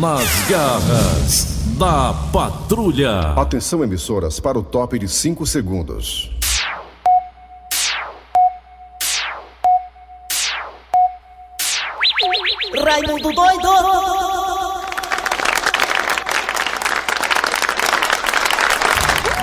Nas 0.00 0.48
garras 0.48 1.44
da 1.76 2.14
patrulha. 2.32 3.34
Atenção, 3.36 3.84
emissoras, 3.84 4.40
para 4.40 4.58
o 4.58 4.62
top 4.62 4.98
de 4.98 5.06
5 5.06 5.44
segundos. 5.44 6.30
Raimundo 12.82 13.30
doido! 13.30 13.68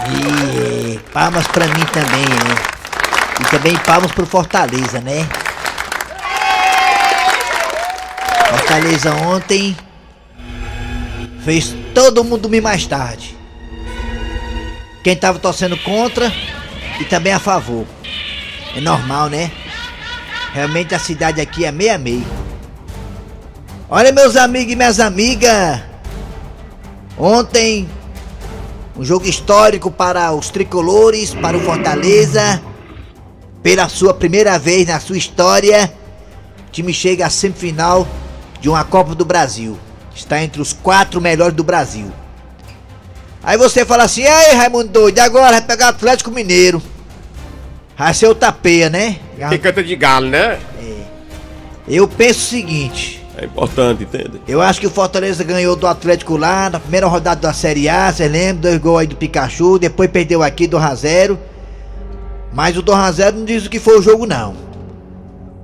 E 0.09 0.97
palmas 1.13 1.47
pra 1.49 1.67
mim 1.67 1.85
também, 1.93 2.25
né? 2.25 2.55
E 3.41 3.45
também 3.51 3.77
palmas 3.85 4.11
pro 4.11 4.25
Fortaleza, 4.25 4.99
né? 5.01 5.29
Fortaleza 8.49 9.13
ontem 9.13 9.77
fez 11.47 11.73
todo 11.93 12.25
mundo 12.25 12.41
dormir 12.41 12.59
mais 12.59 12.85
tarde. 12.85 13.33
Quem 15.01 15.15
tava 15.15 15.39
torcendo 15.39 15.77
contra 15.77 16.29
e 16.99 17.05
também 17.05 17.31
a 17.31 17.39
favor. 17.39 17.85
É 18.75 18.81
normal, 18.81 19.29
né? 19.29 19.49
Realmente 20.53 20.93
a 20.93 20.99
cidade 20.99 21.39
aqui 21.39 21.63
é 21.63 21.71
meia 21.71 21.97
meia. 21.97 22.25
Olha 23.89 24.11
meus 24.11 24.35
amigos 24.35 24.73
e 24.73 24.75
minhas 24.75 24.99
amigas. 24.99 25.79
Ontem 27.17 27.87
um 28.97 29.05
jogo 29.05 29.25
histórico 29.25 29.89
para 29.89 30.33
os 30.33 30.49
tricolores, 30.49 31.33
para 31.33 31.55
o 31.55 31.61
Fortaleza. 31.61 32.61
Pela 33.63 33.87
sua 33.87 34.13
primeira 34.13 34.59
vez 34.59 34.85
na 34.85 34.99
sua 34.99 35.17
história, 35.17 35.93
o 36.67 36.71
time 36.73 36.93
chega 36.93 37.25
à 37.25 37.29
semifinal 37.29 38.05
de 38.59 38.67
uma 38.67 38.83
Copa 38.83 39.15
do 39.15 39.23
Brasil. 39.23 39.79
Está 40.17 40.41
entre 40.41 40.59
os 40.59 40.73
quatro 40.73 41.21
melhores 41.21 41.55
do 41.55 41.63
Brasil. 41.63 42.11
Aí 43.43 43.55
você 43.55 43.85
fala 43.85 44.03
assim, 44.03 44.25
aí 44.25 44.55
Raimundo 44.55 44.89
doido, 44.89 45.19
agora 45.19 45.51
vai 45.51 45.61
pegar 45.61 45.85
o 45.85 45.89
Atlético 45.89 46.31
Mineiro. 46.31 46.81
Vai 47.95 48.13
ser 48.15 48.27
o 48.27 48.33
tapeia, 48.33 48.89
né? 48.89 49.19
Tem 49.49 49.59
canta 49.59 49.83
de 49.83 49.95
galo, 49.95 50.27
né? 50.27 50.59
Eu 51.87 52.07
penso 52.07 52.39
o 52.39 52.49
seguinte. 52.49 53.23
É 53.37 53.45
importante, 53.45 54.03
entende? 54.03 54.41
Eu 54.47 54.59
acho 54.59 54.81
que 54.81 54.87
o 54.87 54.89
Fortaleza 54.89 55.43
ganhou 55.43 55.75
do 55.75 55.85
Atlético 55.85 56.35
lá 56.35 56.69
na 56.71 56.79
primeira 56.79 57.05
rodada 57.05 57.39
da 57.39 57.53
Série 57.53 57.87
A, 57.87 58.11
você 58.11 58.27
lembra? 58.27 58.63
Dois 58.63 58.77
gols 58.79 59.01
aí 59.01 59.07
do 59.07 59.15
Pikachu, 59.15 59.77
depois 59.77 60.09
perdeu 60.09 60.41
aqui 60.41 60.65
do 60.65 60.77
1x0. 60.77 61.37
Mas 62.51 62.75
o 62.75 62.81
2x0 62.81 63.33
não 63.33 63.45
diz 63.45 63.67
o 63.67 63.69
que 63.69 63.79
foi 63.79 63.99
o 63.99 64.01
jogo, 64.01 64.25
não. 64.25 64.55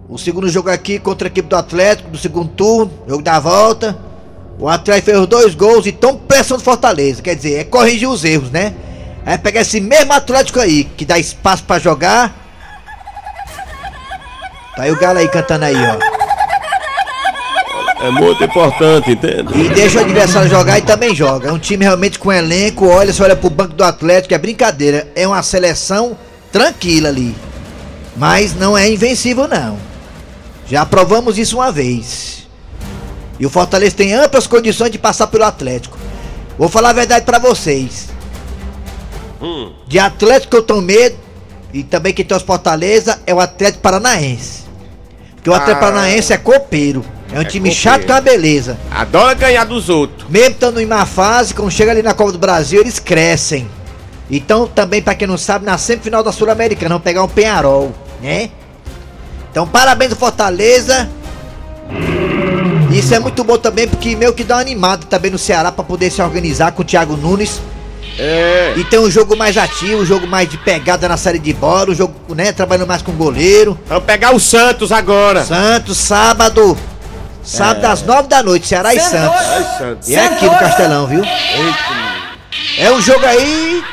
O 0.07 0.17
segundo 0.19 0.47
jogo 0.47 0.69
aqui 0.69 0.99
contra 0.99 1.27
a 1.27 1.29
equipe 1.29 1.49
do 1.49 1.55
Atlético, 1.55 2.11
do 2.11 2.17
segundo 2.19 2.49
turno, 2.49 2.93
jogo 3.07 3.23
da 3.23 3.39
volta. 3.39 3.97
O 4.59 4.69
Atlético 4.69 5.05
fez 5.05 5.19
os 5.19 5.27
dois 5.27 5.55
gols 5.55 5.85
e 5.85 5.91
tão 5.91 6.15
pressão 6.15 6.57
do 6.57 6.63
Fortaleza. 6.63 7.21
Quer 7.21 7.35
dizer, 7.35 7.59
é 7.59 7.63
corrigir 7.63 8.07
os 8.07 8.23
erros, 8.23 8.51
né? 8.51 8.73
É 9.25 9.37
pegar 9.37 9.61
esse 9.61 9.79
mesmo 9.79 10.13
Atlético 10.13 10.59
aí, 10.59 10.83
que 10.83 11.05
dá 11.05 11.17
espaço 11.17 11.63
pra 11.63 11.79
jogar. 11.79 12.33
Tá 14.75 14.83
aí 14.83 14.91
o 14.91 14.99
Galo 14.99 15.19
aí 15.19 15.27
cantando 15.27 15.65
aí, 15.65 15.75
ó. 15.75 16.23
É 18.05 18.11
muito 18.11 18.43
importante, 18.43 19.11
entende? 19.11 19.57
E 19.57 19.69
deixa 19.69 19.99
o 19.99 20.01
adversário 20.01 20.49
jogar 20.49 20.77
e 20.77 20.81
também 20.81 21.15
joga. 21.15 21.47
É 21.47 21.51
um 21.53 21.59
time 21.59 21.85
realmente 21.85 22.19
com 22.19 22.33
elenco. 22.33 22.87
Olha, 22.87 23.13
você 23.13 23.23
olha 23.23 23.35
pro 23.35 23.49
banco 23.49 23.73
do 23.75 23.83
Atlético, 23.83 24.33
é 24.33 24.37
brincadeira. 24.37 25.07
É 25.15 25.25
uma 25.25 25.41
seleção 25.41 26.17
tranquila 26.51 27.07
ali. 27.07 27.33
Mas 28.17 28.53
não 28.53 28.77
é 28.77 28.91
invencível, 28.91 29.47
não. 29.47 29.77
Já 30.67 30.85
provamos 30.85 31.37
isso 31.37 31.57
uma 31.57 31.71
vez. 31.71 32.42
E 33.39 33.45
o 33.45 33.49
Fortaleza 33.49 33.95
tem 33.95 34.13
amplas 34.13 34.47
condições 34.47 34.91
de 34.91 34.97
passar 34.99 35.27
pelo 35.27 35.43
Atlético. 35.43 35.97
Vou 36.57 36.69
falar 36.69 36.89
a 36.89 36.93
verdade 36.93 37.25
pra 37.25 37.39
vocês. 37.39 38.09
De 39.87 39.99
Atlético 39.99 40.55
eu 40.55 40.61
tenho 40.63 40.81
medo. 40.81 41.15
E 41.73 41.83
também 41.83 42.13
quem 42.13 42.23
tem 42.23 42.37
os 42.37 42.43
Fortaleza 42.43 43.19
é 43.25 43.33
o 43.33 43.39
Atlético 43.39 43.81
Paranaense. 43.81 44.63
Porque 45.35 45.49
o 45.49 45.53
Atlético 45.53 45.83
Ah. 45.85 45.89
Paranaense 45.91 46.31
é 46.31 46.37
copeiro. 46.37 47.03
É 47.33 47.39
um 47.39 47.41
É 47.41 47.45
time 47.45 47.69
copeiro. 47.69 47.75
chato 47.75 48.09
é 48.09 48.13
uma 48.13 48.21
beleza. 48.21 48.77
Adora 48.91 49.33
ganhar 49.33 49.65
dos 49.65 49.89
outros. 49.89 50.29
Mesmo 50.29 50.51
estando 50.51 50.79
em 50.79 50.85
má 50.85 51.05
fase, 51.05 51.53
quando 51.53 51.71
chega 51.71 51.91
ali 51.91 52.03
na 52.03 52.13
Copa 52.13 52.31
do 52.31 52.37
Brasil, 52.37 52.79
eles 52.79 52.99
crescem. 52.99 53.67
Então, 54.29 54.67
também, 54.67 55.01
pra 55.01 55.15
quem 55.15 55.27
não 55.27 55.37
sabe, 55.37 55.65
na 55.65 55.77
semifinal 55.77 56.23
da 56.23 56.31
Sul-Americana, 56.31 56.89
vão 56.95 57.01
pegar 57.01 57.23
um 57.23 57.27
Penharol, 57.27 57.91
né? 58.21 58.51
Então, 59.51 59.67
parabéns 59.67 60.11
ao 60.11 60.17
Fortaleza. 60.17 61.09
Isso 62.93 63.13
é 63.15 63.19
muito 63.19 63.43
bom 63.43 63.57
também, 63.57 63.87
porque 63.87 64.15
meio 64.15 64.33
que 64.33 64.43
dá 64.43 64.55
uma 64.55 64.61
animada 64.61 65.05
também 65.09 65.31
no 65.31 65.37
Ceará 65.37 65.71
pra 65.71 65.83
poder 65.83 66.11
se 66.11 66.21
organizar 66.21 66.71
com 66.71 66.83
o 66.83 66.85
Thiago 66.85 67.17
Nunes. 67.17 67.59
É. 68.19 68.73
E 68.77 68.83
ter 68.83 68.99
um 68.99 69.09
jogo 69.09 69.35
mais 69.35 69.57
ativo, 69.57 70.03
um 70.03 70.05
jogo 70.05 70.27
mais 70.27 70.47
de 70.47 70.57
pegada 70.59 71.07
na 71.09 71.17
série 71.17 71.39
de 71.39 71.51
bola, 71.51 71.89
um 71.89 71.95
jogo, 71.95 72.13
né, 72.35 72.51
trabalhando 72.51 72.87
mais 72.87 73.01
com 73.01 73.11
o 73.11 73.15
goleiro. 73.15 73.79
Vamos 73.87 74.03
pegar 74.03 74.35
o 74.35 74.39
Santos 74.39 74.91
agora. 74.91 75.43
Santos, 75.43 75.97
sábado. 75.97 76.77
Sábado 77.43 77.85
às 77.85 78.03
nove 78.03 78.27
da 78.27 78.43
noite, 78.43 78.67
Ceará 78.67 78.93
e 78.93 78.99
Santos. 78.99 79.41
Ai, 79.41 79.77
Santos. 79.77 80.07
E 80.09 80.15
é 80.15 80.25
aqui 80.27 80.45
no 80.45 80.57
Castelão, 80.57 81.07
viu? 81.07 81.23
É 82.77 82.91
um 82.91 83.01
jogo 83.01 83.25
aí 83.25 83.83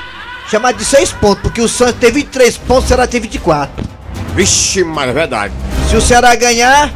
chamado 0.51 0.77
de 0.77 0.85
seis 0.85 1.11
pontos, 1.11 1.43
porque 1.43 1.63
o 1.63 1.69
Santos 1.69 1.97
teve 1.99 2.21
23 2.21 2.59
pontos, 2.59 2.85
o 2.85 2.89
Ceará 2.89 3.07
teve 3.07 3.27
24. 3.27 3.89
Vixe, 4.35 4.85
mas 4.85 5.09
é 5.09 5.13
verdade. 5.13 5.55
Se 5.89 5.97
o 5.97 6.01
Ceará 6.01 6.35
ganhar, 6.37 6.93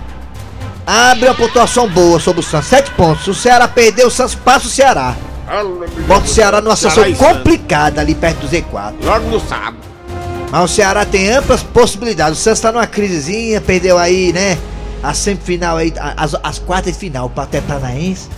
abre 0.87 1.29
uma 1.29 1.35
pontuação 1.35 1.89
boa 1.89 2.21
sobre 2.21 2.41
o 2.41 2.43
Santos, 2.43 2.69
7 2.69 2.91
pontos. 2.93 3.27
O 3.27 3.35
Ceará 3.35 3.67
perder, 3.67 4.07
o 4.07 4.11
Santos 4.11 4.35
passa 4.35 4.67
o 4.67 4.71
Ceará. 4.71 5.17
Bota 6.07 6.25
o 6.25 6.29
Ceará 6.29 6.61
numa 6.61 6.77
situação 6.77 7.13
complicada 7.15 8.01
ali 8.01 8.15
perto 8.15 8.47
do 8.47 8.49
Z4. 8.49 8.95
Logo 9.03 9.29
no 9.29 9.41
sábado. 9.41 9.77
Mas 10.51 10.71
o 10.71 10.75
Ceará 10.75 11.05
tem 11.05 11.31
amplas 11.31 11.63
possibilidades. 11.63 12.39
O 12.39 12.43
Santos 12.43 12.61
tá 12.61 12.73
numa 12.73 12.87
crisezinha, 12.87 13.61
perdeu 13.61 13.99
aí, 13.99 14.33
né? 14.33 14.59
A 15.03 15.13
semifinal 15.13 15.77
aí, 15.77 15.93
as, 16.17 16.35
as 16.43 16.59
quartas 16.59 16.93
de 16.95 16.99
final 16.99 17.29
para 17.29 17.45
até 17.45 17.61
Paranaense. 17.61 18.29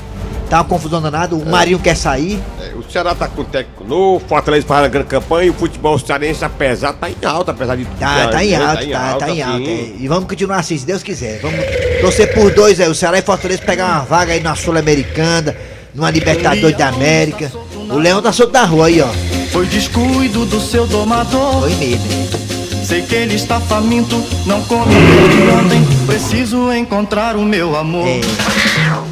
Tá 0.51 0.59
uma 0.59 0.65
confusão 0.65 1.03
danada, 1.03 1.35
o 1.35 1.45
Marinho 1.45 1.79
quer 1.79 1.97
sair. 1.97 2.43
O 2.89 2.93
Ceará 2.93 3.15
tá 3.15 3.27
com 3.29 3.43
técnico 3.45 3.85
novo, 3.85 4.25
Fortaleza 4.29 4.67
faz 4.67 4.83
uma 4.83 4.89
grande 4.89 5.09
campanha 5.09 5.47
e 5.47 5.51
o 5.51 5.55
futebol 5.55 5.99
cearense, 5.99 6.45
apesar, 6.45 6.93
tá 6.93 7.11
em 7.11 7.17
alta, 7.25 7.51
apesar 7.51 7.77
de 7.77 7.85
Tá, 7.85 8.29
tá 8.29 8.45
em 8.45 8.51
né, 8.51 8.57
alta, 8.57 8.87
tá, 8.87 9.15
tá 9.17 9.31
em 9.31 9.43
alta. 9.43 9.69
é. 9.69 9.93
E 9.99 10.09
vamos 10.09 10.29
continuar 10.29 10.59
assim, 10.59 10.79
se 10.79 10.87
Deus 10.87 11.03
quiser. 11.03 11.41
Vamos 11.41 11.59
torcer 12.01 12.33
por 12.33 12.53
dois 12.55 12.81
aí, 12.81 12.89
o 12.89 12.95
Ceará 12.95 13.19
e 13.19 13.23
Fortaleza 13.23 13.63
pegar 13.63 13.87
uma 13.87 14.05
vaga 14.05 14.33
aí 14.33 14.41
na 14.41 14.55
Sul-Americana, 14.55 15.55
numa 15.95 16.11
Libertadores 16.11 16.77
da 16.77 16.89
América. 16.89 17.51
O 17.91 17.99
Leão 17.99 18.23
tá 18.23 18.33
solto 18.33 18.53
na 18.53 18.65
rua 18.65 18.87
aí, 18.87 19.01
ó. 19.01 19.09
Foi 19.51 19.67
descuido 19.67 20.47
do 20.47 20.61
seu 20.61 20.87
domador. 20.87 21.61
Foi 21.63 21.75
mesmo. 21.75 22.46
Sei 22.87 23.03
que 23.03 23.15
ele 23.17 23.35
está 23.35 23.61
faminto, 23.61 24.23
não 24.47 24.63
come 24.63 24.95
desde 24.95 25.43
ontem. 25.51 25.85
Preciso 26.07 26.73
encontrar 26.73 27.37
o 27.37 27.43
meu 27.43 27.77
amor. 27.77 28.07
É, 28.07 28.21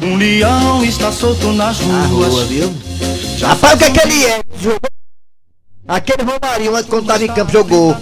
Um 0.05 0.15
leão 0.15 0.83
está 0.83 1.11
solto 1.11 1.51
nas 1.51 1.79
na 1.81 2.05
ruas. 2.05 2.29
rua, 2.33 2.45
viu? 2.45 2.73
Rapaz, 3.41 3.73
o 3.73 3.77
que 3.77 3.83
é 3.83 3.89
que 3.91 3.99
ele 4.07 4.25
é? 4.25 4.41
Jogou- 4.61 4.79
Aquele 5.87 6.23
Romarinho, 6.23 6.75
antes 6.75 6.89
quando 6.89 7.05
tava 7.05 7.23
em 7.23 7.27
campo, 7.27 7.51
jogou. 7.51 7.95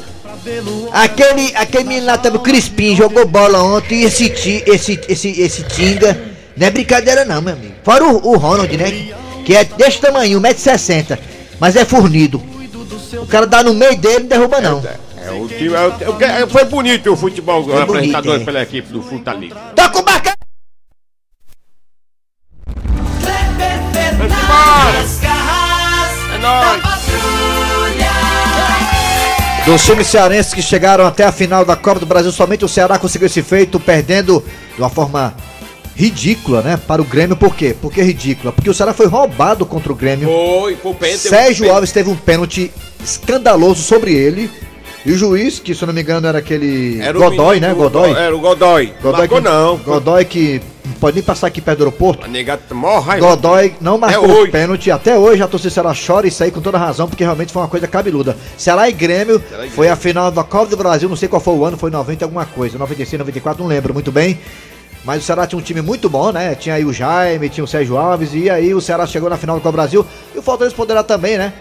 Aquele, 0.94 1.52
aquele 1.56 1.84
menino 1.86 2.06
lá 2.06 2.18
também, 2.18 2.40
o 2.40 2.44
Crispim, 2.44 2.96
jogou 2.96 3.26
bola 3.26 3.64
ontem. 3.64 4.02
E 4.02 4.04
esse, 4.04 4.26
esse, 4.68 5.00
esse, 5.10 5.42
esse 5.42 5.64
Tinga, 5.64 6.18
não 6.56 6.68
é 6.68 6.70
brincadeira 6.70 7.26
não, 7.26 7.42
meu 7.42 7.54
amigo. 7.54 7.74
Fora 7.84 8.06
o, 8.06 8.28
o 8.34 8.38
Ronald, 8.38 8.76
né? 8.78 9.14
Que 9.44 9.56
é 9.56 9.64
desse 9.64 10.00
tamanho, 10.00 10.40
1,60m. 10.40 11.18
Mas 11.60 11.76
é 11.76 11.84
fornido. 11.84 12.42
O 13.14 13.26
cara 13.26 13.48
dá 13.48 13.64
no 13.64 13.74
meio 13.74 13.98
dele 13.98 14.18
e 14.18 14.20
não 14.22 14.28
derruba 14.28 14.62
não. 14.62 14.84
É, 15.26 15.32
o 15.32 15.48
time, 15.48 15.74
é, 15.74 16.10
o- 16.10 16.24
é, 16.24 16.48
foi 16.48 16.66
bonito 16.66 17.12
o 17.12 17.18
futebol 17.18 17.64
Foi 17.64 17.82
apresentador 17.82 18.34
bonito, 18.34 18.42
é. 18.42 18.46
pela 18.46 18.62
equipe 18.64 18.92
do 18.92 19.02
Fortaleza. 19.02 19.56
Bacana! 19.76 20.34
Nas 24.94 25.20
garras 25.20 26.12
É 26.34 26.38
nóis. 26.38 26.84
Dos 29.66 29.86
times 29.86 30.08
cearenses 30.08 30.54
que 30.54 30.62
chegaram 30.62 31.06
até 31.08 31.24
a 31.24 31.32
final 31.32 31.64
da 31.64 31.76
Copa 31.78 32.00
do 32.02 32.06
Brasil, 32.06 32.32
somente 32.34 32.66
o 32.66 32.68
Ceará 32.68 33.00
conseguiu 33.00 33.28
esse 33.28 33.42
feito, 33.42 33.80
perdendo 33.80 34.44
de 34.76 34.82
uma 34.82 34.90
forma 34.90 35.34
ridícula, 35.96 36.62
né? 36.62 36.76
Para 36.86 37.02
o 37.02 37.06
Grêmio, 37.06 37.38
por 37.38 37.56
quê? 37.56 37.74
Por 37.80 37.90
que 37.94 38.02
ridícula? 38.02 38.52
Porque 38.52 38.70
o 38.70 38.74
Ceará 38.74 38.94
foi 38.94 39.06
roubado 39.08 39.66
contra 39.66 39.92
o 39.94 39.96
Grêmio. 39.96 40.28
Foi, 40.28 40.76
foi 40.76 40.94
pênalti. 40.96 41.20
Sérgio 41.30 41.72
Alves 41.72 41.94
teve 41.94 42.10
um 42.10 42.16
pênalti 42.16 42.74
escandaloso 43.02 43.82
sobre 43.82 44.14
ele. 44.14 44.52
E 45.06 45.12
o 45.12 45.18
juiz, 45.18 45.60
que 45.60 45.76
se 45.76 45.82
eu 45.84 45.88
não 45.88 45.94
me 45.94 46.02
engano 46.02 46.26
era 46.28 46.38
aquele. 46.40 47.02
Era 47.02 47.18
o 47.18 47.22
Godoy, 47.22 47.60
né? 47.60 47.70
do- 47.70 47.76
Godoy. 47.76 48.12
Era 48.12 48.36
o 48.36 48.40
Godoy. 48.40 48.94
Godoy 49.02 49.20
Marcou 49.20 49.38
que, 49.42 49.44
não. 49.50 49.78
Godoy 49.78 50.24
que 50.26 50.62
não 50.86 50.94
pode 50.94 51.16
nem 51.16 51.24
passar 51.24 51.48
aqui 51.48 51.60
perto 51.60 51.80
do 51.80 51.84
aeroporto. 51.86 52.26
A 52.26 52.28
negata 52.30 52.74
morre 52.74 53.06
raiva. 53.06 53.28
Godoy 53.28 53.76
não 53.82 53.98
marcou 53.98 54.44
o 54.44 54.50
pênalti. 54.52 54.90
Até 54.92 55.18
hoje 55.18 55.42
a 55.44 55.48
torcida 55.48 55.70
do 55.70 55.74
Ceará 55.74 55.94
chora 55.94 56.26
isso 56.26 56.42
aí 56.42 56.52
com 56.52 56.62
toda 56.62 56.78
razão, 56.78 57.08
porque 57.10 57.24
realmente 57.24 57.52
foi 57.52 57.62
uma 57.62 57.68
coisa 57.68 57.86
cabeluda. 57.86 58.38
Ceará 58.58 58.88
e 58.88 58.94
Grêmio 58.94 59.44
Ceará 59.50 59.66
e 59.66 59.70
foi 59.70 59.90
a 59.90 59.96
final 59.98 60.32
da 60.32 60.44
Copa 60.44 60.68
do 60.68 60.78
Brasil, 60.78 61.10
não 61.10 61.18
sei 61.18 61.28
qual 61.28 61.42
foi 61.42 61.54
o 61.54 61.66
ano, 61.66 61.76
foi 61.78 61.92
90 61.92 62.24
alguma 62.24 62.46
coisa, 62.46 62.78
96, 62.78 63.20
94, 63.20 63.62
não 63.62 63.70
lembro 63.70 63.94
muito 63.94 64.12
bem. 64.12 64.40
Mas 65.04 65.22
o 65.22 65.26
Ceará 65.26 65.46
tinha 65.46 65.60
um 65.60 65.62
time 65.62 65.82
muito 65.82 66.10
bom, 66.10 66.32
né? 66.32 66.56
Tinha 66.56 66.76
aí 66.76 66.86
o 66.86 66.94
Jaime, 66.94 67.50
tinha 67.50 67.64
o 67.66 67.68
Sérgio 67.68 67.98
Alves, 67.98 68.30
e 68.34 68.50
aí 68.50 68.74
o 68.74 68.80
Ceará 68.80 69.06
chegou 69.06 69.30
na 69.30 69.36
final 69.36 69.58
do 69.58 69.62
Copa 69.62 69.74
Brasil. 69.74 70.06
E 70.34 70.40
o 70.40 70.42
Fortaleza 70.42 70.74
poderá 70.74 71.04
também, 71.04 71.38
né? 71.38 71.52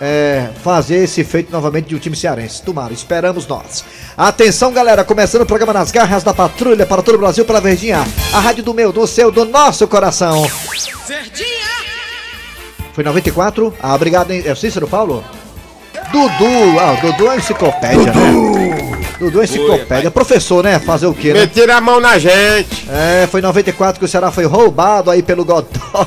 É, 0.00 0.50
fazer 0.62 1.02
esse 1.02 1.24
feito 1.24 1.50
novamente 1.50 1.88
de 1.88 1.96
um 1.96 1.98
time 1.98 2.14
cearense. 2.14 2.62
Tomara, 2.62 2.92
esperamos 2.92 3.46
nós. 3.46 3.84
Atenção, 4.16 4.72
galera, 4.72 5.02
começando 5.02 5.42
o 5.42 5.46
programa 5.46 5.72
Nas 5.72 5.90
Garras 5.90 6.22
da 6.22 6.32
Patrulha 6.32 6.86
para 6.86 7.02
todo 7.02 7.16
o 7.16 7.18
Brasil, 7.18 7.44
pela 7.44 7.60
Verdinha. 7.60 8.06
A 8.32 8.38
rádio 8.38 8.62
do 8.62 8.72
meu, 8.72 8.92
do 8.92 9.06
seu, 9.06 9.32
do 9.32 9.44
nosso 9.44 9.88
coração. 9.88 10.48
Foi 12.92 13.02
94? 13.04 13.74
Ah, 13.82 13.94
obrigado, 13.94 14.30
hein? 14.30 14.42
É 14.44 14.52
o 14.52 14.56
Cícero 14.56 14.86
Paulo? 14.86 15.24
Dudu, 16.12 16.80
ah, 16.80 16.92
o 16.92 17.00
Dudu 17.12 17.30
é 17.30 17.36
enciclopédia, 17.36 18.12
né? 18.12 18.98
Dudu 19.18 19.40
é 19.40 19.44
enciclopédia. 19.44 20.10
Professor, 20.10 20.64
né? 20.64 20.78
Fazer 20.78 21.06
o 21.06 21.14
quê, 21.14 21.32
né? 21.32 21.40
Meteram 21.40 21.76
a 21.76 21.80
mão 21.80 22.00
na 22.00 22.18
gente. 22.18 22.88
É, 22.88 23.26
foi 23.30 23.40
em 23.40 23.42
94 23.42 23.98
que 23.98 24.04
o 24.04 24.08
Ceará 24.08 24.30
foi 24.30 24.46
roubado 24.46 25.10
aí 25.10 25.22
pelo 25.22 25.44
Godoy. 25.44 26.06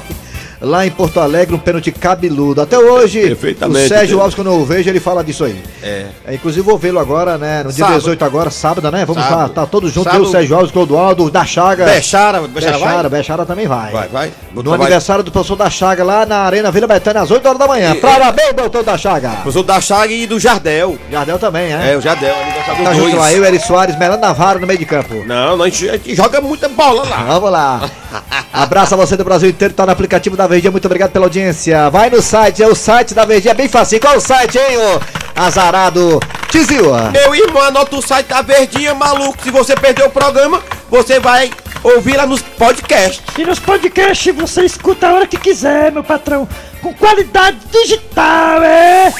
Lá 0.61 0.85
em 0.85 0.91
Porto 0.91 1.19
Alegre, 1.19 1.55
um 1.55 1.59
pênalti 1.59 1.91
cabeludo. 1.91 2.61
Até 2.61 2.77
hoje, 2.77 3.33
o 3.33 3.87
Sérgio? 3.87 4.21
Alves, 4.21 4.35
quando 4.35 4.51
eu 4.51 4.63
vejo, 4.63 4.87
ele 4.87 4.99
fala 4.99 5.23
disso 5.23 5.43
aí. 5.43 5.59
É. 5.81 6.05
É, 6.23 6.35
inclusive, 6.35 6.61
vou 6.61 6.77
vê-lo 6.77 6.99
agora, 6.99 7.35
né? 7.35 7.63
No 7.63 7.71
dia 7.71 7.85
Sábado. 7.85 7.97
18 7.99 8.25
agora, 8.25 8.51
sábado, 8.51 8.91
né? 8.91 9.03
Vamos 9.03 9.23
lá, 9.23 9.29
Sábado. 9.29 9.53
tá 9.53 9.65
todos 9.65 9.91
juntos. 9.91 10.13
Eu, 10.13 10.21
o 10.21 10.27
Sérgio 10.27 10.55
Alves, 10.55 10.71
Clodoaldo, 10.71 11.31
da 11.31 11.43
Chaga. 11.43 11.85
Bechara, 11.85 12.41
Bechara 12.41 12.77
Bechara? 12.77 13.09
Bechara 13.09 13.45
também 13.45 13.67
vai. 13.67 13.91
Vai, 13.91 14.07
vai. 14.07 14.31
No 14.53 14.61
Vai. 14.61 14.79
aniversário 14.81 15.23
do 15.23 15.31
professor 15.31 15.55
da 15.55 15.67
Chaga, 15.67 16.03
lá 16.03 16.27
na 16.27 16.41
Arena 16.41 16.69
Vila 16.69 16.85
Betânia, 16.85 17.21
às 17.23 17.31
8 17.31 17.43
horas 17.43 17.59
da 17.59 17.67
manhã. 17.67 17.95
Parabéns, 17.95 18.53
doutor 18.53 18.83
da 18.83 18.95
Chaga. 18.97 19.29
Professor 19.41 19.63
da 19.63 19.81
Chaga 19.81 20.13
e 20.13 20.27
do 20.27 20.39
Jardel. 20.39 20.95
Jardel 21.09 21.39
também, 21.39 21.73
é? 21.73 21.93
É, 21.93 21.97
o 21.97 22.01
Jardel, 22.01 22.35
aniversário 22.35 22.83
Tá 22.83 22.91
do 22.91 22.95
junto 22.97 23.15
lá, 23.15 23.33
eu, 23.33 23.43
Eri 23.43 23.59
Soares, 23.59 23.97
Melano 23.97 24.21
Navarro 24.21 24.59
no 24.59 24.67
meio 24.67 24.77
de 24.77 24.85
campo. 24.85 25.23
Não, 25.25 25.59
a 25.61 25.69
gente, 25.69 25.89
a 25.89 25.93
gente 25.93 26.13
joga 26.15 26.39
muita 26.39 26.69
bola 26.69 27.03
lá. 27.03 27.23
Vamos 27.23 27.51
lá. 27.51 27.89
Abraço 28.53 28.93
a 28.93 28.97
você 28.97 29.15
do 29.15 29.23
Brasil 29.23 29.49
inteiro, 29.49 29.73
tá 29.73 29.85
no 29.85 29.91
aplicativo 29.91 30.35
da 30.35 30.47
Verdinha. 30.47 30.71
Muito 30.71 30.85
obrigado 30.85 31.11
pela 31.11 31.25
audiência. 31.25 31.89
Vai 31.89 32.09
no 32.09 32.21
site, 32.21 32.61
é 32.61 32.67
o 32.67 32.75
site 32.75 33.13
da 33.13 33.25
Verdinha, 33.25 33.53
bem 33.53 33.67
facinho. 33.69 34.01
Qual 34.01 34.13
é 34.13 34.17
o 34.17 34.21
site, 34.21 34.57
hein, 34.57 34.77
ô 34.77 34.99
azarado 35.35 36.19
Tizila? 36.49 37.11
Meu 37.11 37.33
irmão, 37.35 37.63
anota 37.63 37.95
o 37.95 38.01
site 38.01 38.27
da 38.27 38.41
Verdinha, 38.41 38.93
maluco. 38.93 39.41
Se 39.43 39.49
você 39.51 39.75
perdeu 39.75 40.07
o 40.07 40.11
programa, 40.11 40.61
você 40.89 41.19
vai 41.19 41.51
ouvir 41.83 42.17
lá 42.17 42.25
nos 42.25 42.41
podcasts. 42.41 43.21
E 43.37 43.43
nos 43.45 43.59
podcasts 43.59 44.35
você 44.35 44.63
escuta 44.65 45.07
a 45.07 45.13
hora 45.13 45.27
que 45.27 45.37
quiser, 45.37 45.91
meu 45.91 46.03
patrão. 46.03 46.47
Com 46.81 46.93
qualidade 46.93 47.57
digital, 47.71 48.61
é. 48.63 49.13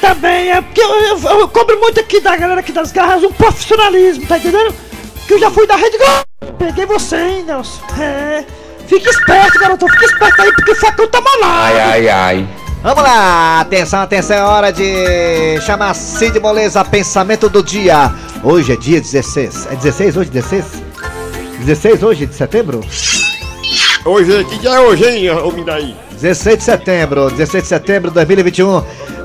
Também 0.00 0.50
é 0.50 0.60
porque 0.62 0.80
eu, 0.80 0.88
eu- 0.88 1.40
eu 1.40 1.48
cobro 1.48 1.78
muito 1.78 2.00
aqui 2.00 2.20
da 2.20 2.34
galera 2.36 2.60
aqui 2.60 2.72
das 2.72 2.90
garras 2.90 3.22
um 3.22 3.32
profissionalismo, 3.32 4.26
tá 4.26 4.38
entendendo? 4.38 4.74
Que 5.30 5.34
eu 5.34 5.38
já 5.38 5.48
fui 5.48 5.64
da 5.64 5.76
Rede 5.76 5.96
Globo. 5.96 6.56
Peguei 6.58 6.86
você, 6.86 7.16
hein, 7.16 7.44
Nelson. 7.44 7.80
É. 8.00 8.44
Fique 8.88 9.08
esperto, 9.08 9.60
garoto. 9.60 9.86
Fique 9.86 10.06
esperto 10.06 10.42
aí, 10.42 10.52
porque 10.54 10.72
o 10.72 10.74
facão 10.74 11.06
tá 11.06 11.20
malado. 11.20 11.76
Vamos 12.82 13.00
lá, 13.04 13.60
atenção, 13.60 14.00
atenção, 14.00 14.36
é 14.36 14.42
hora 14.42 14.72
de 14.72 15.60
chamar 15.60 15.94
Cid 15.94 16.40
Moleza, 16.40 16.84
pensamento 16.84 17.48
do 17.48 17.62
dia. 17.62 18.12
Hoje 18.42 18.72
é 18.72 18.76
dia 18.76 19.00
16. 19.00 19.68
É 19.70 19.76
16 19.76 20.16
hoje, 20.16 20.30
16? 20.30 20.64
16 21.60 22.02
hoje 22.02 22.26
de 22.26 22.34
setembro? 22.34 22.80
Hoje, 24.04 24.44
que 24.46 24.58
dia 24.58 24.70
é 24.70 24.80
hoje, 24.80 25.04
hein, 25.08 25.30
ô 25.30 25.52
Mindaí? 25.52 25.94
16 26.10 26.58
de 26.58 26.64
setembro, 26.64 27.30
16 27.30 27.62
de 27.62 27.68
setembro 27.68 28.10
de 28.10 28.16
2021. 28.16 28.82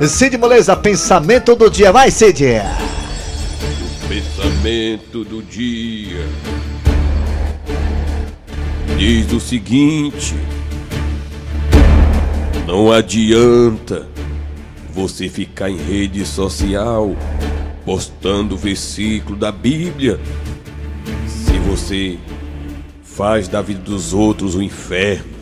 Cid 0.07 0.37
Moleza, 0.37 0.75
pensamento 0.75 1.55
do 1.55 1.67
dia. 1.67 1.91
Vai, 1.91 2.11
Cid! 2.11 2.61
Pensamento 4.07 5.23
do 5.23 5.41
dia. 5.41 6.27
Diz 8.97 9.31
o 9.33 9.39
seguinte: 9.39 10.35
Não 12.67 12.91
adianta 12.91 14.07
você 14.93 15.27
ficar 15.27 15.71
em 15.71 15.77
rede 15.77 16.23
social 16.23 17.15
postando 17.83 18.55
versículo 18.55 19.35
da 19.37 19.51
Bíblia 19.51 20.19
se 21.27 21.57
você 21.59 22.17
faz 23.03 23.47
da 23.47 23.61
vida 23.61 23.81
dos 23.81 24.13
outros 24.13 24.53
o 24.53 24.61
inferno. 24.61 25.33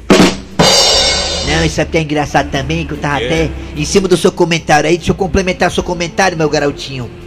Não, 1.45 1.65
isso 1.65 1.81
até 1.81 1.97
é 1.97 2.01
engraçado 2.01 2.49
também, 2.49 2.87
que 2.87 2.93
eu 2.93 2.97
tava 2.97 3.17
até 3.17 3.51
em 3.75 3.83
cima 3.83 4.07
do 4.07 4.15
seu 4.15 4.31
comentário 4.31 4.89
aí. 4.89 4.97
Deixa 4.97 5.11
eu 5.11 5.15
complementar 5.15 5.69
seu 5.69 5.83
comentário, 5.83 6.37
meu 6.37 6.49
garotinho. 6.49 7.22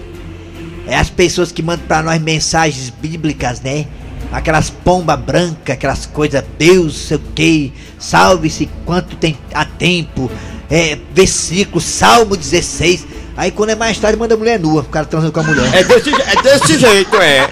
É 0.87 0.97
as 0.97 1.11
pessoas 1.11 1.51
que 1.51 1.63
mandam 1.63 1.87
pra 1.87 2.03
nós 2.03 2.21
mensagens 2.21 2.91
bíblicas, 2.91 3.61
né? 3.61 3.87
Aquelas 4.33 4.71
pomba 4.71 5.17
branca, 5.17 5.73
aquelas 5.73 6.07
coisas, 6.07 6.43
Deus, 6.59 6.97
sei 6.97 7.17
o 7.17 7.21
que, 7.35 7.73
salve-se 7.99 8.69
quanto 8.85 9.17
tem 9.17 9.37
a 9.55 9.65
tempo, 9.65 10.31
é, 10.71 10.99
versículo, 11.15 11.81
Salmo 11.81 12.37
16. 12.37 13.07
Aí 13.37 13.51
quando 13.51 13.71
é 13.71 13.75
mais 13.75 13.99
tarde, 13.99 14.19
manda 14.19 14.35
a 14.35 14.37
mulher 14.37 14.59
nua, 14.59 14.81
o 14.81 14.85
cara 14.85 15.07
transando 15.07 15.33
com 15.33 15.41
a 15.41 15.43
mulher. 15.43 15.75
É 15.75 15.85
desse, 15.85 16.11
é 16.11 16.43
desse 16.43 16.79
jeito, 16.79 17.17
é. 17.17 17.39
É 17.39 17.51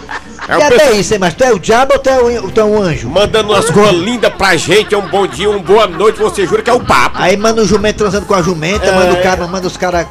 E 0.59 0.63
até 0.63 0.77
pessoal 0.77 0.95
isso, 1.01 1.13
hein, 1.15 1.19
mas 1.21 1.35
tu 1.35 1.45
é 1.45 1.53
o 1.53 1.59
diabo 1.59 1.93
ou 1.95 1.99
tu 1.99 2.09
é, 2.11 2.19
o, 2.21 2.51
tu 2.51 2.61
é 2.61 2.65
um 2.65 2.83
anjo? 2.83 3.09
mandando 3.09 3.53
umas 3.53 3.71
coisas 3.71 3.95
lindas 3.95 4.33
pra 4.35 4.57
gente, 4.57 4.95
é 4.95 4.99
um 4.99 5.09
bom 5.09 5.27
dia, 5.27 5.49
uma 5.49 5.59
boa 5.61 5.87
noite, 5.87 6.19
você 6.19 6.47
jura 6.47 6.63
que 6.63 6.71
é 6.71 6.73
o 6.73 6.81
papo. 6.81 7.17
Aí 7.19 7.37
manda 7.37 7.63
o 7.63 7.67
jumento 7.67 7.99
transando 7.99 8.27
com 8.27 8.35
a 8.35 8.43
jumenta, 8.43 8.87
É. 8.87 8.95
manda 8.95 9.13
o 9.13 9.23
cara, 9.23 9.47
manda 9.47 9.67
os 9.67 9.77
caras. 9.77 10.07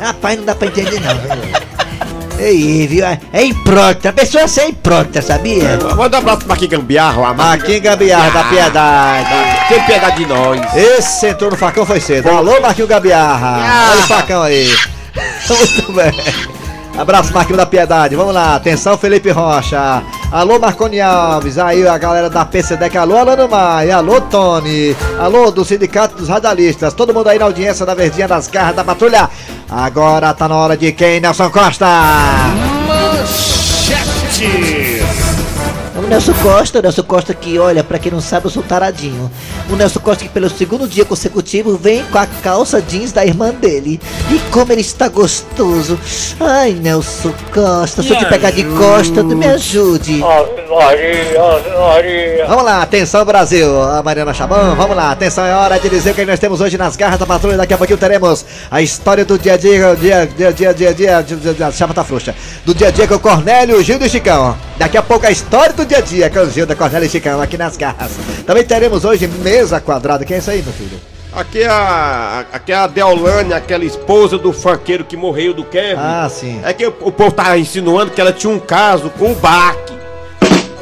Rapaz, 0.00 0.38
não 0.38 0.44
dá 0.44 0.54
pra 0.54 0.68
entender 0.68 1.00
não. 1.00 1.14
viu? 1.16 1.73
Ei, 2.38 2.86
viu? 2.86 3.04
É- 3.06 3.44
imprópria, 3.44 4.10
a 4.10 4.12
pessoa 4.12 4.44
é 4.44 4.46
ser 4.48 4.68
imprópria, 4.68 5.22
sabia? 5.22 5.78
Manda 5.96 6.16
um 6.16 6.20
abraço 6.20 6.44
pra 6.44 6.54
aqui, 6.54 6.66
Gambiarra, 6.66 7.28
a 7.28 7.34
Marquinhos 7.34 7.80
Gabiar 7.82 8.32
da 8.32 8.44
Piedade. 8.44 9.68
Tem 9.68 9.82
piedade 9.84 10.16
de 10.16 10.26
nós. 10.26 10.60
Esse 10.74 11.28
entrou 11.28 11.50
no 11.50 11.56
facão 11.56 11.86
foi 11.86 12.00
cedo. 12.00 12.28
Alô, 12.28 12.60
Marquinhos 12.60 12.88
Gabiarra. 12.90 13.90
Olha 13.92 14.00
o 14.00 14.06
facão 14.06 14.42
aí. 14.42 14.68
Muito 15.48 15.92
bem. 15.92 16.12
Abraço, 16.98 17.32
Marquinhos 17.32 17.58
da 17.58 17.66
Piedade. 17.66 18.16
Vamos 18.16 18.34
lá. 18.34 18.56
Atenção, 18.56 18.98
Felipe 18.98 19.30
Rocha. 19.30 20.02
Alô, 20.30 20.58
Marconi 20.58 21.00
Alves. 21.00 21.58
Aí 21.58 21.86
a 21.86 21.96
galera 21.96 22.28
da 22.28 22.44
PCDEC. 22.44 22.96
Alô, 22.96 23.16
Alano 23.16 23.48
Maia. 23.48 23.96
Alô, 23.96 24.20
Tony. 24.20 24.96
Alô, 25.18 25.50
do 25.50 25.64
Sindicato 25.64 26.16
dos 26.16 26.28
Radialistas. 26.28 26.92
Todo 26.94 27.14
mundo 27.14 27.28
aí 27.28 27.38
na 27.38 27.44
audiência 27.44 27.86
da 27.86 27.94
Verdinha 27.94 28.26
das 28.26 28.48
Garras 28.48 28.74
da 28.76 28.84
Patrulha. 28.84 29.30
Agora 29.70 30.34
tá 30.34 30.48
na 30.48 30.56
hora 30.56 30.76
de 30.76 30.92
quem, 30.92 31.20
Nelson 31.20 31.50
Costa? 31.50 31.86
O 36.04 36.06
Nelson 36.06 36.34
Costa, 36.34 36.78
o 36.78 36.82
Nelson 36.82 37.02
Costa 37.02 37.32
que, 37.32 37.58
olha, 37.58 37.82
pra 37.82 37.98
quem 37.98 38.12
não 38.12 38.20
sabe, 38.20 38.44
eu 38.44 38.50
sou 38.50 38.62
taradinho. 38.62 39.30
O 39.70 39.74
Nelson 39.74 40.00
Costa 40.00 40.22
que 40.22 40.28
pelo 40.28 40.50
segundo 40.50 40.86
dia 40.86 41.02
consecutivo 41.02 41.78
vem 41.78 42.04
com 42.04 42.18
a 42.18 42.26
calça 42.26 42.82
jeans 42.82 43.10
da 43.10 43.24
irmã 43.24 43.50
dele. 43.50 43.98
E 44.30 44.38
como 44.50 44.70
ele 44.70 44.82
está 44.82 45.08
gostoso. 45.08 45.98
Ai, 46.38 46.72
Nelson 46.72 47.32
Costa, 47.52 48.02
se 48.02 48.10
eu 48.10 48.18
te 48.18 48.26
pegar 48.26 48.50
de 48.50 48.64
costa, 48.64 49.22
tu 49.24 49.34
me 49.34 49.46
ajude. 49.46 50.20
Vamos 52.46 52.64
lá, 52.64 52.82
atenção 52.82 53.24
Brasil, 53.24 53.80
a 53.82 54.02
Mariana 54.02 54.34
Chabão, 54.34 54.76
vamos 54.76 54.94
lá, 54.94 55.10
atenção, 55.10 55.46
é 55.46 55.54
hora 55.54 55.78
de 55.78 55.88
dizer 55.88 56.10
o 56.10 56.14
que 56.14 56.26
nós 56.26 56.38
temos 56.38 56.60
hoje 56.60 56.76
nas 56.76 56.96
garras 56.96 57.18
da 57.18 57.24
patrulha, 57.24 57.56
daqui 57.56 57.72
a 57.72 57.78
pouquinho 57.78 57.98
teremos 57.98 58.44
a 58.70 58.82
história 58.82 59.24
do 59.24 59.38
dia 59.38 59.54
a 59.54 59.56
dia, 59.56 59.96
dia, 59.96 60.26
dia, 60.26 60.52
dia, 60.52 60.74
dia, 60.74 60.94
dia, 60.94 61.22
dia, 61.22 61.36
dia, 61.36 61.54
dia 61.54 61.72
chapa 61.72 61.94
tá 61.94 62.04
frouxa, 62.04 62.34
do 62.64 62.74
dia 62.74 62.88
a 62.88 62.90
dia 62.90 63.06
com 63.08 63.14
o 63.14 63.20
Cornélio, 63.20 63.82
Gildo 63.82 64.04
e 64.04 64.08
Chicão, 64.08 64.56
daqui 64.76 64.98
a 64.98 65.02
pouco 65.02 65.26
a 65.26 65.30
história 65.30 65.72
do 65.72 65.86
dia 65.86 65.93
a 65.94 66.00
dia 66.00 66.28
com 66.28 66.40
o 66.40 66.50
Gildo, 66.50 66.74
Cornélio 66.74 67.06
e 67.06 67.10
Chicão 67.10 67.40
aqui 67.40 67.56
nas 67.56 67.76
garras, 67.76 68.12
também 68.46 68.64
teremos 68.64 69.04
hoje 69.04 69.28
mesa 69.28 69.80
quadrada, 69.80 70.24
quem 70.24 70.36
é 70.36 70.38
isso 70.40 70.50
aí 70.50 70.62
meu 70.62 70.72
filho? 70.72 70.98
Aqui 71.32 71.62
é 71.62 71.68
a, 71.68 72.44
aqui 72.52 72.72
é 72.72 72.76
a 72.76 72.86
Deolane, 72.86 73.52
aquela 73.52 73.84
esposa 73.84 74.38
do 74.38 74.52
funkeiro 74.52 75.04
que 75.04 75.16
morreu 75.16 75.52
do 75.52 75.64
Kevin. 75.64 75.98
Ah, 75.98 76.28
sim. 76.30 76.60
É 76.64 76.72
que 76.72 76.86
o, 76.86 76.94
o 77.00 77.10
povo 77.10 77.32
tava 77.32 77.58
insinuando 77.58 78.12
que 78.12 78.20
ela 78.20 78.32
tinha 78.32 78.52
um 78.52 78.60
caso 78.60 79.10
com 79.10 79.32
o 79.32 79.34
Bach. 79.34 79.76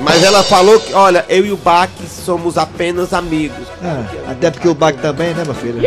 Mas 0.02 0.22
ela 0.24 0.42
falou 0.42 0.78
que, 0.80 0.92
olha, 0.92 1.24
eu 1.28 1.46
e 1.46 1.52
o 1.52 1.56
Bach 1.56 1.90
somos 2.24 2.58
apenas 2.58 3.12
amigos. 3.12 3.66
Ah, 3.82 4.04
até 4.30 4.50
porque 4.50 4.68
o 4.68 4.74
Bag 4.74 4.98
também, 4.98 5.32
né, 5.34 5.44
meu 5.44 5.54
filho? 5.54 5.80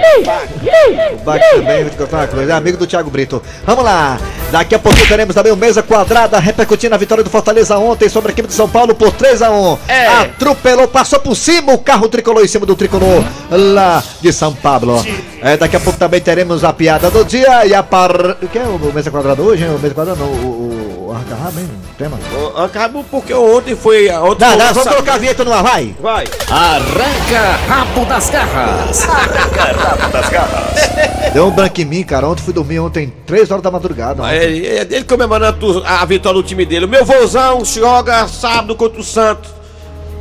O 1.13 1.23
Bag 1.23 1.41
também, 1.51 1.81
vou 1.83 1.89
te 1.89 1.97
contar 1.97 2.17
uma 2.17 2.27
coisa, 2.27 2.51
é 2.51 2.55
amigo 2.55 2.77
do 2.77 2.87
Thiago 2.87 3.09
Brito. 3.09 3.41
Vamos 3.65 3.83
lá, 3.83 4.17
daqui 4.51 4.75
a 4.75 4.79
pouco 4.79 4.97
teremos 5.07 5.35
também 5.35 5.51
o 5.51 5.57
Mesa 5.57 5.83
Quadrada, 5.83 6.39
repercutindo 6.39 6.95
a 6.95 6.97
vitória 6.97 7.23
do 7.23 7.29
Fortaleza 7.29 7.77
ontem 7.77 8.09
sobre 8.09 8.31
a 8.31 8.33
equipe 8.33 8.47
de 8.47 8.53
São 8.53 8.69
Paulo 8.69 8.95
por 8.95 9.11
3x1. 9.11 9.77
É. 9.87 10.07
Atropelou, 10.07 10.87
passou 10.87 11.19
por 11.19 11.35
cima 11.35 11.73
o 11.73 11.79
carro 11.79 12.07
tricolor 12.07 12.43
em 12.43 12.47
cima 12.47 12.65
do 12.65 12.75
tricolor 12.75 13.23
lá 13.49 14.03
de 14.21 14.31
São 14.31 14.53
Paulo. 14.53 15.05
É, 15.41 15.57
daqui 15.57 15.75
a 15.75 15.79
pouco 15.79 15.99
também 15.99 16.21
teremos 16.21 16.63
a 16.63 16.73
piada 16.73 17.11
do 17.11 17.23
dia 17.23 17.65
e 17.65 17.73
a 17.73 17.83
par... 17.83 18.11
O 18.41 18.47
que 18.47 18.57
é 18.57 18.63
o 18.63 18.93
Mesa 18.93 19.11
Quadrada 19.11 19.41
hoje? 19.41 19.65
O 19.65 19.79
Mesa 19.79 19.93
Quadrada 19.93 20.19
não, 20.19 20.27
o... 20.27 20.74
o- 21.15 21.17
arranca 21.17 21.35
rabo, 21.35 21.59
hein? 21.59 21.69
Tema. 21.97 22.19
Acabou 22.63 23.03
porque 23.09 23.33
ontem 23.33 23.75
foi. 23.75 24.07
Não, 24.09 24.25
foi 24.27 24.35
não, 24.57 24.71
o 24.71 24.73
vamos 24.73 24.89
colocar 24.89 25.13
a 25.13 25.17
vinheta 25.17 25.45
no 25.45 25.53
ar, 25.53 25.63
vai! 25.63 25.95
Vai. 26.01 26.25
Arranca 26.49 27.57
rabo 27.67 28.05
das 28.05 28.29
garras. 28.29 29.07
Deu 31.33 31.47
um 31.47 31.51
branco 31.51 31.81
em 31.81 31.85
mim, 31.85 32.03
cara. 32.03 32.27
Ontem 32.27 32.43
fui 32.43 32.53
dormir 32.53 32.79
ontem, 32.79 33.11
3 33.25 33.49
horas 33.51 33.63
da 33.63 33.71
madrugada. 33.71 34.33
Ele, 34.35 34.65
ele 34.65 35.03
comemorando 35.03 35.83
a 35.85 36.05
vitória 36.05 36.41
do 36.41 36.47
time 36.47 36.65
dele. 36.65 36.85
O 36.85 36.89
meu 36.89 37.03
vozão 37.05 37.63
joga 37.65 38.27
sábado 38.27 38.75
contra 38.75 38.99
o 38.99 39.03
Santos. 39.03 39.51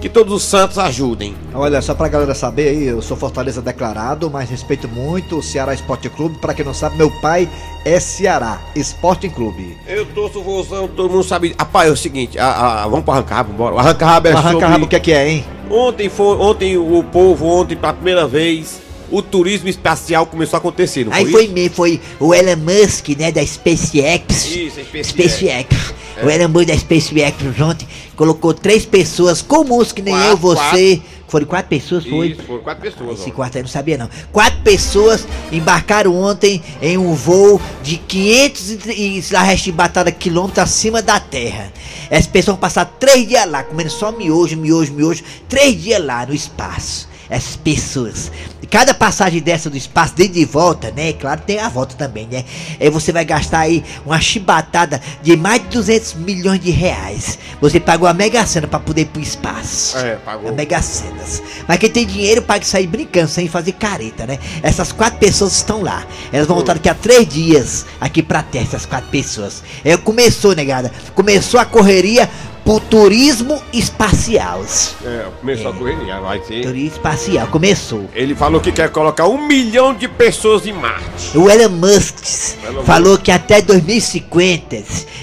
Que 0.05 0.11
todos 0.11 0.35
os 0.35 0.43
Santos 0.43 0.77
ajudem. 0.79 1.35
Olha, 1.55 1.81
só 1.81 1.95
pra 1.95 2.09
galera 2.09 2.35
saber 2.35 2.69
aí, 2.69 2.85
eu 2.89 3.01
sou 3.01 3.17
Fortaleza 3.17 3.63
declarado, 3.63 4.29
mas 4.31 4.51
respeito 4.51 4.87
muito 4.87 5.39
o 5.39 5.43
Ceará 5.43 5.73
Esporte 5.73 6.11
Clube. 6.11 6.37
Pra 6.37 6.53
quem 6.53 6.63
não 6.63 6.75
sabe, 6.75 6.99
meu 6.99 7.11
pai 7.23 7.49
é 7.87 7.99
Ceará 7.99 8.61
Esporte 8.77 9.31
Clube. 9.31 9.79
Eu 9.87 10.05
torço 10.05 10.41
o 10.41 10.43
vozão, 10.43 10.87
todo 10.89 11.09
mundo 11.09 11.25
sabe. 11.25 11.55
Rapaz, 11.59 11.89
é 11.89 11.93
o 11.93 11.97
seguinte, 11.97 12.39
a- 12.39 12.83
a- 12.83 12.87
vamos 12.87 13.03
pro 13.03 13.15
arranca-rabo, 13.15 13.55
bora. 13.55 13.77
O 13.77 13.79
arranca-rabo 13.79 14.29
é 14.29 14.33
Arranca 14.33 14.51
sobre... 14.51 14.67
rabo, 14.67 14.85
o 14.85 14.89
que 14.89 14.97
é 14.97 15.01
que 15.01 15.11
é, 15.11 15.27
hein? 15.27 15.45
Ontem, 15.71 16.11
foi, 16.11 16.37
ontem 16.37 16.77
o 16.77 17.03
povo, 17.05 17.47
ontem, 17.47 17.75
pela 17.75 17.95
primeira 17.95 18.27
vez, 18.29 18.83
o 19.11 19.23
turismo 19.23 19.69
espacial 19.69 20.27
começou 20.27 20.57
a 20.57 20.59
acontecer, 20.59 21.05
não 21.05 21.13
Aí 21.13 21.31
foi 21.31 21.47
foi 21.47 21.69
foi 21.69 22.01
o 22.19 22.35
Elon 22.35 22.57
Musk, 22.57 23.09
né, 23.19 23.31
da 23.31 23.45
SpaceX. 23.45 24.47
Isso, 24.47 24.81
é 24.81 24.85
SpaceX. 24.85 25.09
SpaceX. 25.09 25.95
O 26.23 26.31
Elon 26.31 26.49
Musk 26.49 26.69
da 26.69 26.79
SpaceX 26.79 27.61
ontem 27.61 27.89
colocou 28.17 28.55
três 28.55 28.87
pessoas 28.87 29.43
comuns 29.43 29.93
que 29.93 30.01
nem 30.01 30.15
Quatro, 30.15 30.31
eu, 30.31 30.37
você. 30.37 31.03
Foram 31.27 31.47
quatro 31.47 31.69
pessoas, 31.69 32.07
foi? 32.07 32.29
Isso, 32.29 32.43
foram 32.45 32.63
quatro 32.63 32.83
pessoas. 32.83 33.19
Esse 33.19 33.31
ó. 33.31 33.33
quarto 33.33 33.57
aí 33.57 33.63
não 33.63 33.69
sabia 33.69 33.99
não. 33.99 34.09
Quatro 34.31 34.61
pessoas 34.61 35.27
embarcaram 35.51 36.15
ontem 36.15 36.63
em 36.81 36.97
um 36.97 37.13
voo 37.13 37.61
de 37.83 37.97
500 37.97 38.71
e, 38.87 39.25
lá, 39.33 39.43
batata 39.73 40.13
quilômetros 40.13 40.63
acima 40.63 41.03
da 41.03 41.19
Terra. 41.19 41.73
Essas 42.09 42.29
pessoas 42.29 42.55
vão 42.55 42.61
passar 42.61 42.85
três 42.85 43.27
dias 43.27 43.51
lá, 43.51 43.65
comendo 43.65 43.91
só 43.91 44.13
miojo, 44.13 44.57
miojo, 44.57 44.93
miojo, 44.93 45.25
três 45.49 45.83
dias 45.83 46.05
lá 46.05 46.25
no 46.25 46.35
espaço. 46.35 47.09
Essas 47.29 47.57
pessoas. 47.57 48.31
E 48.63 48.67
Cada 48.67 48.93
passagem 48.93 49.41
dessa 49.41 49.71
do 49.71 49.77
espaço, 49.77 50.15
de 50.17 50.27
de 50.27 50.45
volta, 50.45 50.91
né? 50.91 51.13
Claro, 51.13 51.41
tem 51.47 51.59
a 51.59 51.69
volta 51.69 51.95
também, 51.95 52.27
né? 52.27 52.45
Aí 52.81 52.91
você 52.91 53.13
vai 53.13 53.25
gastar 53.25 53.61
aí 53.61 53.85
uma 54.05 54.21
chibatada 54.21 55.01
de 55.23 55.37
mais 55.37 55.63
de 55.63 55.69
200 55.69 56.15
milhões 56.15 56.61
de 56.61 56.71
reais. 56.71 57.39
Você 57.61 57.79
pagou 57.79 58.09
a 58.09 58.13
Mega 58.13 58.45
Sena 58.45 58.67
pra 58.67 58.81
poder 58.81 59.03
ir 59.03 59.07
pro 59.07 59.23
espaço. 59.23 59.97
É, 59.97 60.17
pagou. 60.17 60.51
A 60.51 60.53
Mega 60.53 60.83
Senas. 60.83 61.43
Mas 61.69 61.79
quem 61.79 61.91
tem 61.91 62.07
dinheiro 62.07 62.43
pode 62.43 62.67
sair 62.67 62.87
brincando 62.87 63.29
sem 63.29 63.49
fazer 63.49 63.73
careta, 63.73 64.27
né? 64.27 64.39
Essas 64.63 64.91
quatro 64.93 65.19
pessoas 65.19 65.53
estão 65.53 65.83
lá. 65.83 66.05
Elas 66.33 66.47
vão 66.47 66.57
voltar 66.57 66.75
daqui 66.75 66.89
a 66.89 66.95
três 66.95 67.29
dias 67.29 67.87
aqui 68.01 68.23
pra 68.23 68.43
terra, 68.43 68.65
essas 68.65 68.87
quatro 68.87 69.09
pessoas. 69.11 69.63
É, 69.85 69.97
começou, 69.97 70.55
negada. 70.55 70.91
Começou 71.15 71.61
a 71.61 71.65
correria 71.65 72.29
pro 72.65 72.81
turismo 72.81 73.63
espacial. 73.73 74.65
É, 75.05 75.27
começou 75.41 75.71
a 75.71 75.75
correria, 75.75 76.19
vai 76.21 76.41
ser. 76.43 76.63
Turismo 76.63 76.97
espacial, 76.97 77.47
começou. 77.49 78.09
Ele 78.15 78.35
falou 78.35 78.61
que 78.61 78.73
quer 78.73 78.91
colocar 78.91 79.27
um 79.29 79.47
milhão 79.47 79.93
de 79.95 80.09
pessoas 80.09 80.67
em 80.67 80.73
Marte. 80.73 81.37
O 81.37 81.51
Elon 81.51 81.69
Musk 81.69 82.17
Elon 82.65 82.83
falou 82.85 83.19
que 83.19 83.31
até 83.31 83.61
2050 83.61 84.77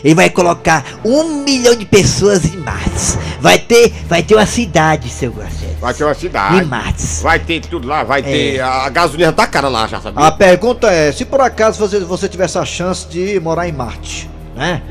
ele 0.04 0.16
vai 0.16 0.30
colocar 0.30 0.86
um 1.04 1.44
milhão 1.44 1.76
de 1.76 1.86
pessoas 1.86 2.46
em 2.46 2.58
Marte. 2.58 3.18
Vai 3.40 3.58
ter, 3.58 3.92
vai 4.08 4.22
ter 4.22 4.36
uma 4.36 4.46
cidade, 4.46 5.10
seu 5.10 5.32
Garcês. 5.32 5.72
Vai 5.80 5.94
ter 5.96 6.04
uma 6.04 6.14
cidade. 6.14 6.58
Em 6.64 6.66
Marte. 6.66 7.04
Vai 7.24 7.40
ter 7.40 7.60
tudo 7.62 7.88
lá, 7.88 8.04
vai 8.04 8.20
É. 8.20 8.24
ter. 8.24 8.60
A, 8.60 8.86
a 8.86 8.90
gasolina 8.90 9.34
tá 9.34 9.48
cara 9.48 9.68
lá, 9.68 9.88
já 9.88 10.00
sabia? 10.00 10.26
A 10.28 10.32
pergunta 10.32 10.92
é, 10.92 11.12
se 11.12 11.26
por 11.26 11.42
acaso 11.42 11.80
você, 11.80 12.00
você 12.02 12.30
tivesse 12.30 12.58
a 12.60 12.66
chance 12.66 13.08
de 13.08 13.40
morar 13.40 13.68
em 13.68 13.72
Marte, 13.72 14.30
né? 14.56 14.82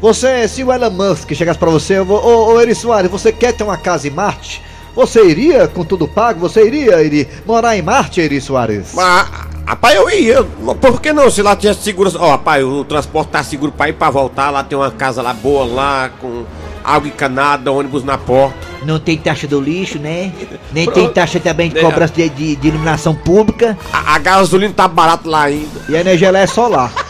Você, 0.00 0.46
se 0.46 0.62
o 0.62 0.72
Elon 0.72 0.90
Musk 0.90 1.32
chegasse 1.34 1.58
pra 1.58 1.70
você, 1.70 1.98
ô, 1.98 2.04
ô, 2.08 2.52
ô 2.54 2.60
Eri 2.60 2.74
Soares, 2.74 3.10
você 3.10 3.32
quer 3.32 3.52
ter 3.52 3.64
uma 3.64 3.76
casa 3.76 4.06
em 4.06 4.10
Marte? 4.10 4.62
Você 4.94 5.24
iria 5.24 5.66
com 5.68 5.84
tudo 5.84 6.06
pago? 6.08 6.40
Você 6.40 6.64
iria, 6.66 7.02
Eri, 7.04 7.28
morar 7.44 7.76
em 7.76 7.82
Marte, 7.82 8.20
Eri 8.20 8.40
Soares? 8.40 8.92
Mas, 8.94 9.26
rapaz, 9.66 9.96
eu 9.96 10.08
ia. 10.10 10.42
Por 10.80 11.00
que 11.00 11.12
não? 11.12 11.30
Se 11.30 11.42
lá 11.42 11.54
tivesse 11.56 11.82
segurança. 11.82 12.18
Ó, 12.20 12.30
rapaz, 12.30 12.64
o 12.64 12.84
transporte 12.84 13.30
tá 13.30 13.42
seguro 13.42 13.72
pra 13.72 13.88
ir 13.88 13.92
pra 13.94 14.08
voltar. 14.10 14.50
Lá 14.50 14.62
tem 14.62 14.78
uma 14.78 14.90
casa 14.90 15.20
lá 15.22 15.32
boa 15.32 15.64
lá, 15.66 16.10
com 16.20 16.44
água 16.84 17.08
encanada, 17.08 17.70
ônibus 17.72 18.02
na 18.04 18.16
porta. 18.18 18.56
Não 18.84 18.98
tem 19.00 19.16
taxa 19.18 19.46
do 19.48 19.60
lixo, 19.60 19.98
né? 19.98 20.32
Nem 20.72 20.84
Pronto. 20.84 20.94
tem 21.00 21.08
taxa 21.12 21.38
também 21.40 21.70
de 21.70 21.78
É. 21.78 21.82
cobrança 21.82 22.12
de, 22.14 22.28
de- 22.28 22.56
de 22.56 22.68
iluminação 22.68 23.14
pública. 23.14 23.76
A, 23.92 24.14
a 24.14 24.18
gasolina 24.18 24.72
tá 24.74 24.86
barata 24.88 25.28
lá 25.28 25.42
ainda. 25.42 25.80
E 25.88 25.96
a 25.96 26.00
energia 26.00 26.30
lá 26.30 26.38
é 26.40 26.46
só 26.46 26.66
lá. 26.68 26.90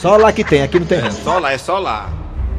Só 0.00 0.16
lá 0.16 0.32
que 0.32 0.44
tem, 0.44 0.62
aqui 0.62 0.78
não 0.78 0.86
tem 0.86 1.02
não. 1.02 1.10
Só 1.10 1.38
lá, 1.38 1.52
é 1.52 1.58
só 1.58 1.78
lá. 1.78 2.08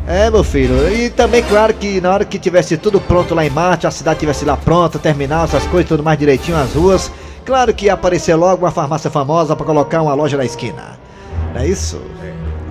É, 0.05 0.29
meu 0.29 0.43
filho. 0.43 0.93
E 0.93 1.09
também, 1.09 1.41
claro 1.43 1.73
que 1.73 2.01
na 2.01 2.11
hora 2.11 2.25
que 2.25 2.37
tivesse 2.37 2.77
tudo 2.77 2.99
pronto 2.99 3.33
lá 3.33 3.45
em 3.45 3.49
Marte, 3.49 3.87
a 3.87 3.91
cidade 3.91 4.19
tivesse 4.19 4.43
lá 4.43 4.57
pronta, 4.57 4.99
terminal, 4.99 5.45
essas 5.45 5.65
coisas, 5.67 5.87
tudo 5.87 6.03
mais 6.03 6.19
direitinho, 6.19 6.57
as 6.57 6.73
ruas. 6.73 7.09
Claro 7.45 7.73
que 7.73 7.85
ia 7.85 7.93
aparecer 7.93 8.35
logo 8.35 8.65
uma 8.65 8.71
farmácia 8.71 9.09
famosa 9.09 9.55
pra 9.55 9.65
colocar 9.65 10.01
uma 10.01 10.13
loja 10.13 10.35
na 10.35 10.43
esquina. 10.43 10.99
Não 11.53 11.61
é 11.61 11.67
isso? 11.67 12.01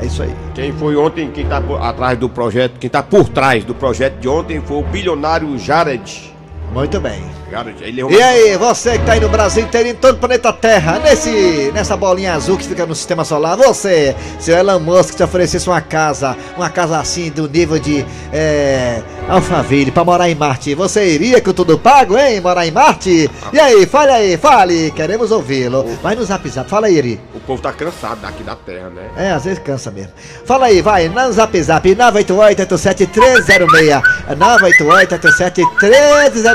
É 0.00 0.04
isso 0.04 0.22
aí. 0.22 0.34
Quem 0.54 0.70
foi 0.72 0.96
ontem, 0.96 1.30
quem 1.30 1.46
tá 1.46 1.60
por, 1.60 1.82
atrás 1.82 2.18
do 2.18 2.28
projeto, 2.28 2.78
quem 2.78 2.90
tá 2.90 3.02
por 3.02 3.28
trás 3.28 3.64
do 3.64 3.74
projeto 3.74 4.18
de 4.20 4.28
ontem 4.28 4.60
foi 4.60 4.76
o 4.76 4.82
bilionário 4.82 5.58
Jared. 5.58 6.34
Muito 6.72 7.00
bem. 7.00 7.38
É. 7.50 8.10
E 8.10 8.22
aí, 8.22 8.56
você 8.58 8.98
que 8.98 9.06
tá 9.06 9.12
aí 9.12 9.20
no 9.20 9.28
Brasil 9.28 9.64
inteiro, 9.64 9.88
em 9.88 9.94
todo 9.94 10.16
o 10.16 10.18
planeta 10.18 10.52
Terra, 10.52 10.98
nesse, 10.98 11.70
nessa 11.72 11.96
bolinha 11.96 12.34
azul 12.34 12.58
que 12.58 12.66
fica 12.66 12.84
no 12.84 12.94
sistema 12.94 13.24
solar, 13.24 13.56
você, 13.56 14.14
se 14.38 14.52
o 14.52 14.54
Elon 14.54 14.78
Musk 14.78 15.14
te 15.14 15.22
oferecesse 15.22 15.66
uma 15.66 15.80
casa, 15.80 16.36
uma 16.56 16.68
casa 16.68 16.98
assim, 16.98 17.30
do 17.30 17.48
nível 17.48 17.78
de 17.78 18.04
é, 18.30 19.00
Alphaville, 19.28 19.90
pra 19.90 20.04
morar 20.04 20.28
em 20.28 20.34
Marte, 20.34 20.74
você 20.74 21.14
iria 21.14 21.40
com 21.40 21.54
tudo 21.54 21.78
pago, 21.78 22.18
hein? 22.18 22.38
Morar 22.40 22.66
em 22.66 22.70
Marte? 22.70 23.30
E 23.50 23.58
aí, 23.58 23.86
fale 23.86 24.12
aí, 24.12 24.36
fale, 24.36 24.90
queremos 24.90 25.30
ouvi-lo. 25.30 25.86
Vai 26.02 26.14
no 26.14 26.22
zap 26.24 26.46
zap, 26.50 26.68
fala 26.68 26.88
aí, 26.88 26.98
Eri. 26.98 27.18
O 27.34 27.40
povo 27.40 27.62
tá 27.62 27.72
cansado 27.72 28.20
daqui 28.20 28.42
da 28.42 28.54
terra, 28.54 28.90
né? 28.90 29.08
É, 29.16 29.30
às 29.30 29.44
vezes 29.44 29.58
cansa 29.60 29.90
mesmo. 29.90 30.12
Fala 30.44 30.66
aí, 30.66 30.82
vai, 30.82 31.08
no 31.08 31.32
zap 31.32 31.62
zap, 31.62 31.88
988-87306. 31.94 34.02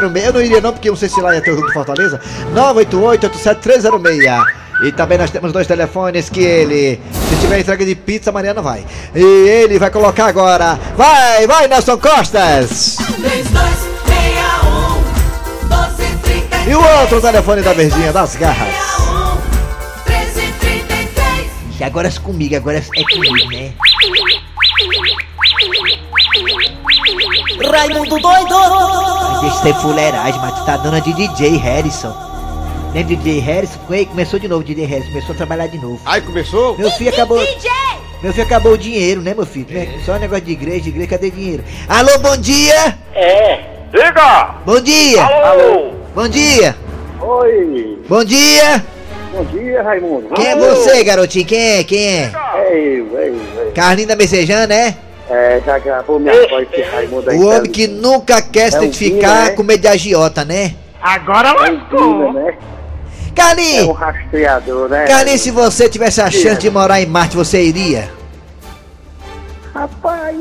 988-87306. 0.09 0.25
Eu 0.25 0.33
não 0.33 0.41
iria 0.41 0.61
não, 0.61 0.73
porque 0.73 0.89
eu 0.89 0.93
não 0.93 0.97
sei 0.97 1.09
se 1.09 1.21
lá 1.21 1.33
ia 1.33 1.41
ter 1.41 1.51
o 1.51 1.55
Rio 1.55 1.67
de 1.67 1.73
Fortaleza. 1.73 2.19
988-87306. 2.53 4.43
E 4.83 4.91
também 4.91 5.17
nós 5.17 5.31
temos 5.31 5.53
dois 5.53 5.65
telefones 5.65 6.29
que 6.29 6.41
ele, 6.41 6.99
se 7.29 7.35
tiver 7.37 7.59
entrega 7.59 7.85
de 7.85 7.95
pizza, 7.95 8.31
a 8.31 8.33
Mariana 8.33 8.61
vai. 8.61 8.85
E 9.15 9.21
ele 9.21 9.79
vai 9.79 9.89
colocar 9.89 10.25
agora. 10.25 10.77
Vai, 10.97 11.47
vai, 11.47 11.67
Nelson 11.67 11.97
Costas! 11.97 12.97
3261 12.97 15.69
1233 15.69 16.67
E 16.67 16.75
o 16.75 16.99
outro 16.99 17.21
telefone 17.21 17.61
da 17.61 17.71
Verdinha, 17.71 18.11
das 18.11 18.35
garras. 18.35 18.73
1333 20.05 21.79
E 21.79 21.83
agora 21.83 22.07
é 22.07 22.11
comigo, 22.19 22.55
agora 22.55 22.79
é 22.79 22.81
comigo, 22.81 23.51
né? 23.51 23.71
Raimundo 27.73 28.19
doido! 28.19 28.55
Deixa 29.41 29.55
de 29.57 29.61
ser 29.63 29.73
fuleiragem, 29.81 30.39
mas 30.39 30.53
tu 30.59 30.65
tá 30.65 30.77
dando 30.77 31.01
de 31.01 31.13
DJ 31.13 31.57
Harrison. 31.57 32.15
Lembra 32.93 33.15
de 33.15 33.15
DJ 33.15 33.39
Harrison? 33.39 33.79
Foi, 33.87 34.05
começou 34.05 34.39
de 34.39 34.47
novo, 34.47 34.63
DJ 34.63 34.85
Harrison, 34.85 35.09
começou 35.09 35.33
a 35.33 35.37
trabalhar 35.37 35.67
de 35.67 35.77
novo. 35.79 35.99
Aí 36.05 36.21
começou? 36.21 36.77
Meu 36.77 36.91
filho 36.91 37.09
acabou. 37.09 37.39
Meu 38.21 38.31
filho 38.31 38.45
acabou 38.45 38.73
o 38.73 38.77
dinheiro, 38.77 39.21
né, 39.21 39.33
meu 39.33 39.45
filho? 39.45 39.67
Né? 39.69 39.99
Só 40.05 40.17
negócio 40.17 40.45
de 40.45 40.51
igreja, 40.51 40.87
igreja, 40.87 41.09
cadê 41.09 41.31
dinheiro? 41.31 41.63
Alô, 41.89 42.19
bom 42.19 42.37
dia! 42.37 42.97
É. 43.15 43.59
Diga! 43.91 44.55
Bom 44.65 44.79
dia! 44.79 45.23
Alô! 45.23 45.93
Bom 46.15 46.27
dia! 46.27 46.75
Oi! 47.19 47.99
Bom 48.07 48.23
dia! 48.23 48.85
Bom 49.33 49.43
dia, 49.45 49.81
Raimundo. 49.81 50.29
Quem 50.35 50.45
é 50.45 50.51
Alô? 50.53 50.75
você, 50.75 51.03
garotinho? 51.03 51.45
Quem 51.45 51.59
é? 51.59 51.83
Quem 51.83 51.99
é? 52.05 52.31
É 52.55 52.71
eu, 52.71 53.17
é 53.17 53.29
eu, 53.29 53.41
é 53.57 53.67
eu. 53.67 53.71
Carlinho 53.73 54.07
da 54.07 54.15
Messejana, 54.15 54.67
né? 54.67 54.95
É, 55.33 55.59
já 55.65 55.79
gravou 55.79 56.19
minha 56.19 56.47
voz 56.47 56.67
esse 56.71 56.81
Raimundo 56.83 57.27
aí. 57.31 57.37
O 57.39 57.47
homem 57.47 57.71
que 57.71 57.87
nunca 57.87 58.39
quer 58.39 58.69
se 58.69 58.77
É 58.77 58.81
um 58.81 58.83
identificar 58.83 59.45
né? 59.45 59.49
com 59.51 59.63
medo 59.63 59.81
de 59.81 59.87
agiota, 59.87 60.45
né? 60.45 60.75
Agora 61.01 61.49
É 61.49 61.71
um 61.71 62.29
Vina, 62.29 62.33
né? 62.33 62.57
É 63.35 63.83
um 63.83 63.91
rastreador, 63.93 64.89
né? 64.89 65.05
Carlinho, 65.05 65.39
se 65.39 65.49
você 65.49 65.89
tivesse 65.89 66.21
a 66.21 66.29
chance 66.29 66.59
de 66.59 66.69
morar 66.69 67.01
em 67.01 67.07
Marte, 67.07 67.35
você 67.35 67.63
iria? 67.63 68.07
Rapaz, 69.73 70.37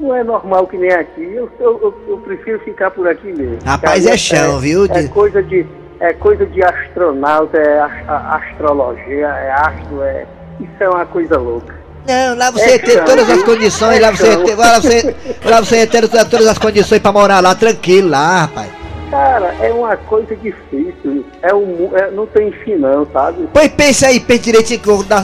não 0.00 0.16
é 0.16 0.24
normal 0.24 0.66
que 0.66 0.78
nem 0.78 0.90
aqui. 0.90 1.22
Eu, 1.22 1.50
eu, 1.60 1.94
eu, 2.08 2.16
prefiro 2.18 2.58
ficar 2.60 2.90
por 2.90 3.06
aqui 3.06 3.26
mesmo. 3.34 3.58
Rapaz, 3.66 4.00
Porque 4.02 4.14
é 4.14 4.16
chão, 4.16 4.58
viu? 4.58 4.86
É 4.86 4.88
De- 5.02 5.08
coisa 5.08 5.42
de. 5.42 5.66
É 6.00 6.12
coisa 6.14 6.46
de 6.46 6.62
astronauta, 6.64 7.58
é 7.58 7.80
a- 7.80 7.90
a- 8.08 8.36
astrologia, 8.36 9.26
é 9.26 9.50
astro, 9.50 10.02
é. 10.02 10.26
Isso 10.58 10.72
é 10.82 10.88
uma 10.88 11.04
coisa 11.04 11.36
louca. 11.36 11.77
Não, 12.08 12.36
lá 12.36 12.50
você 12.50 12.62
É 12.70 12.78
ter 12.78 13.04
todas 13.04 13.28
as 13.28 13.36
viu? 13.36 13.44
condições, 13.44 13.96
É 13.98 14.00
lá 14.00 14.10
você 14.10 14.36
ter, 14.36 14.54
lá 14.56 14.80
você, 14.80 15.14
lá 15.44 15.60
você 15.60 15.86
ter 15.86 16.08
todas 16.08 16.46
as 16.46 16.58
condições 16.58 17.00
pra 17.00 17.12
morar 17.12 17.40
lá, 17.40 17.54
tranquilo 17.54 18.08
lá, 18.08 18.40
rapaz. 18.42 18.70
Cara, 19.10 19.54
é 19.60 19.72
uma 19.72 19.96
coisa 19.96 20.34
difícil. 20.36 21.24
É 21.42 21.54
um, 21.54 21.90
é- 21.94 22.10
não 22.10 22.26
tem 22.26 22.50
fim 22.52 22.76
não, 22.76 23.06
sabe? 23.12 23.48
Pois 23.52 23.68
pensa 23.68 24.06
aí, 24.08 24.20
pensa 24.20 24.42
direitinho 24.42 24.80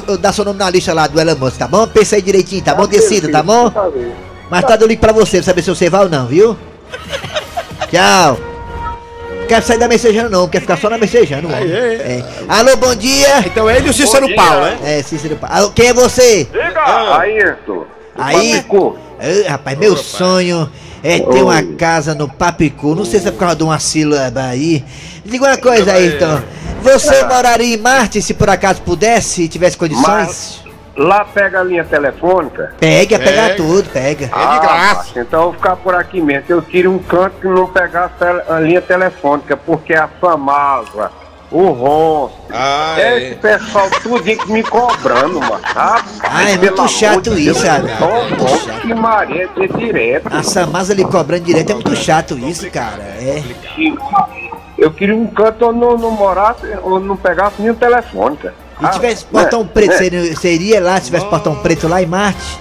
eu 0.08 0.16
dar 0.18 0.32
seu 0.32 0.44
nome 0.44 0.58
na 0.58 0.70
lista 0.70 0.92
lá 0.94 1.06
do 1.06 1.20
Elon 1.20 1.36
Musk, 1.36 1.58
tá 1.58 1.68
bom? 1.68 1.86
Pensa 1.88 2.16
aí 2.16 2.22
direitinho, 2.22 2.62
tá 2.64 2.74
bom? 2.74 2.86
Decida, 2.86 3.30
tá 3.30 3.42
bom? 3.42 3.68
Tá. 3.70 3.88
Mais 4.50 4.64
tarde 4.64 4.84
eu 4.84 4.88
ligo 4.88 5.00
pra 5.00 5.12
você, 5.12 5.38
pra 5.38 5.44
saber 5.44 5.62
se 5.62 5.68
você 5.70 5.90
vai 5.90 6.02
ou 6.04 6.08
não, 6.08 6.26
viu? 6.26 6.56
Tchau. 7.90 8.53
Não 9.44 9.48
quero 9.48 9.66
sair 9.66 9.78
da 9.78 9.86
mensejana 9.86 10.30
não, 10.30 10.48
quer 10.48 10.60
ficar 10.60 10.78
só 10.78 10.88
na 10.88 10.96
mensejana, 10.96 11.46
homem. 11.46 11.70
É. 11.70 12.24
Alô, 12.48 12.78
bom 12.78 12.94
dia. 12.94 13.40
Então 13.40 13.70
ele 13.70 13.88
e 13.88 13.90
o 13.90 13.92
Cícero 13.92 14.34
Paulo, 14.34 14.62
né? 14.62 14.78
É, 14.82 15.02
Cícero 15.02 15.36
Paulo. 15.36 15.54
Alô, 15.54 15.70
quem 15.70 15.88
é 15.88 15.92
você? 15.92 16.44
Diga, 16.44 17.18
Ayrton. 17.18 17.84
Aí. 18.16 18.56
Papicu. 18.56 18.98
Ei, 19.20 19.42
rapaz, 19.42 19.78
meu 19.78 19.98
sonho 19.98 20.70
é 21.02 21.18
ter 21.20 21.42
uma 21.42 21.62
casa 21.76 22.14
no 22.14 22.26
Papicu. 22.26 22.94
Não 22.94 23.04
sei 23.04 23.20
se 23.20 23.28
é 23.28 23.30
por 23.30 23.40
causa 23.40 23.56
de 23.56 23.62
uma 23.62 23.78
sílaba 23.78 24.44
aí. 24.44 24.82
Diga 25.26 25.44
uma 25.44 25.58
coisa 25.58 25.92
aí, 25.92 26.14
então. 26.14 26.42
Você 26.82 27.24
moraria 27.24 27.74
em 27.74 27.78
Marte 27.78 28.22
se 28.22 28.32
por 28.32 28.48
acaso 28.48 28.80
pudesse 28.80 29.42
e 29.42 29.48
tivesse 29.48 29.76
condições? 29.76 30.06
Mas 30.06 30.63
lá 30.96 31.24
pega 31.24 31.60
a 31.60 31.64
linha 31.64 31.84
telefônica. 31.84 32.72
Pega, 32.78 33.18
pega 33.18 33.54
tudo, 33.56 33.88
pega. 33.90 34.28
Ah, 34.32 34.60
macho, 34.94 35.18
então 35.18 35.40
eu 35.40 35.44
vou 35.46 35.54
ficar 35.54 35.76
por 35.76 35.94
aqui 35.94 36.20
mesmo. 36.20 36.44
Eu 36.48 36.62
tiro 36.62 36.90
um 36.90 36.98
canto 36.98 37.36
que 37.40 37.46
não 37.48 37.66
pegar 37.66 38.10
a 38.48 38.60
linha 38.60 38.80
telefônica, 38.80 39.56
porque 39.56 39.94
a 39.94 40.06
Famasa, 40.08 41.10
o 41.50 41.66
Ronce, 41.68 42.34
Ah, 42.52 42.94
esse 42.98 43.32
é. 43.32 43.34
pessoal 43.34 43.88
tudo 44.02 44.22
me 44.52 44.62
cobrando, 44.62 45.40
mano. 45.40 45.60
Rapaz, 45.62 46.04
Ah, 46.22 46.50
é 46.50 46.56
muito 46.56 46.88
chato 46.88 47.34
de 47.34 47.48
isso, 47.48 47.60
sabe? 47.60 47.88
chato. 47.88 48.80
que 48.80 48.94
Maria 48.94 49.48
é 49.56 49.66
direto. 49.78 50.28
A 50.34 50.42
Samasa 50.42 50.92
ali 50.92 51.04
cobrando 51.04 51.44
direto 51.44 51.70
é 51.70 51.74
muito 51.74 51.94
chato 51.96 52.38
isso, 52.38 52.70
cara. 52.70 53.02
É. 53.02 53.42
Eu 54.76 54.90
queria 54.90 55.14
um 55.14 55.26
canto 55.26 55.66
onde 55.66 55.78
não, 55.78 55.96
não 55.96 56.10
morasse, 56.10 56.66
onde 56.82 57.06
não 57.06 57.16
pegasse 57.16 57.60
linha 57.62 57.74
telefônica. 57.74 58.52
E 58.80 58.88
tivesse 58.88 59.24
portão 59.26 59.62
né, 59.62 59.70
preto, 59.72 59.90
né? 59.90 59.96
seria, 59.98 60.36
seria 60.36 60.80
lá 60.82 60.96
se 60.98 61.06
tivesse 61.06 61.26
portão 61.26 61.54
preto 61.56 61.86
lá 61.88 62.02
em 62.02 62.06
Marte? 62.06 62.58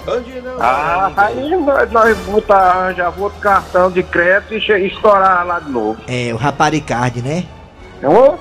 Ah, 0.60 1.10
aí 1.16 1.50
nós, 1.56 1.90
nós 1.90 2.16
botar, 2.18 2.56
arranjar 2.56 3.12
outro 3.18 3.40
cartão 3.40 3.90
de 3.90 4.02
crédito 4.02 4.54
e 4.54 4.60
che- 4.60 4.78
estourar 4.86 5.44
lá 5.44 5.58
de 5.58 5.70
novo. 5.70 5.98
É, 6.06 6.32
o 6.32 6.36
Raparicard, 6.36 7.20
né? 7.20 7.44
Ô, 8.02 8.34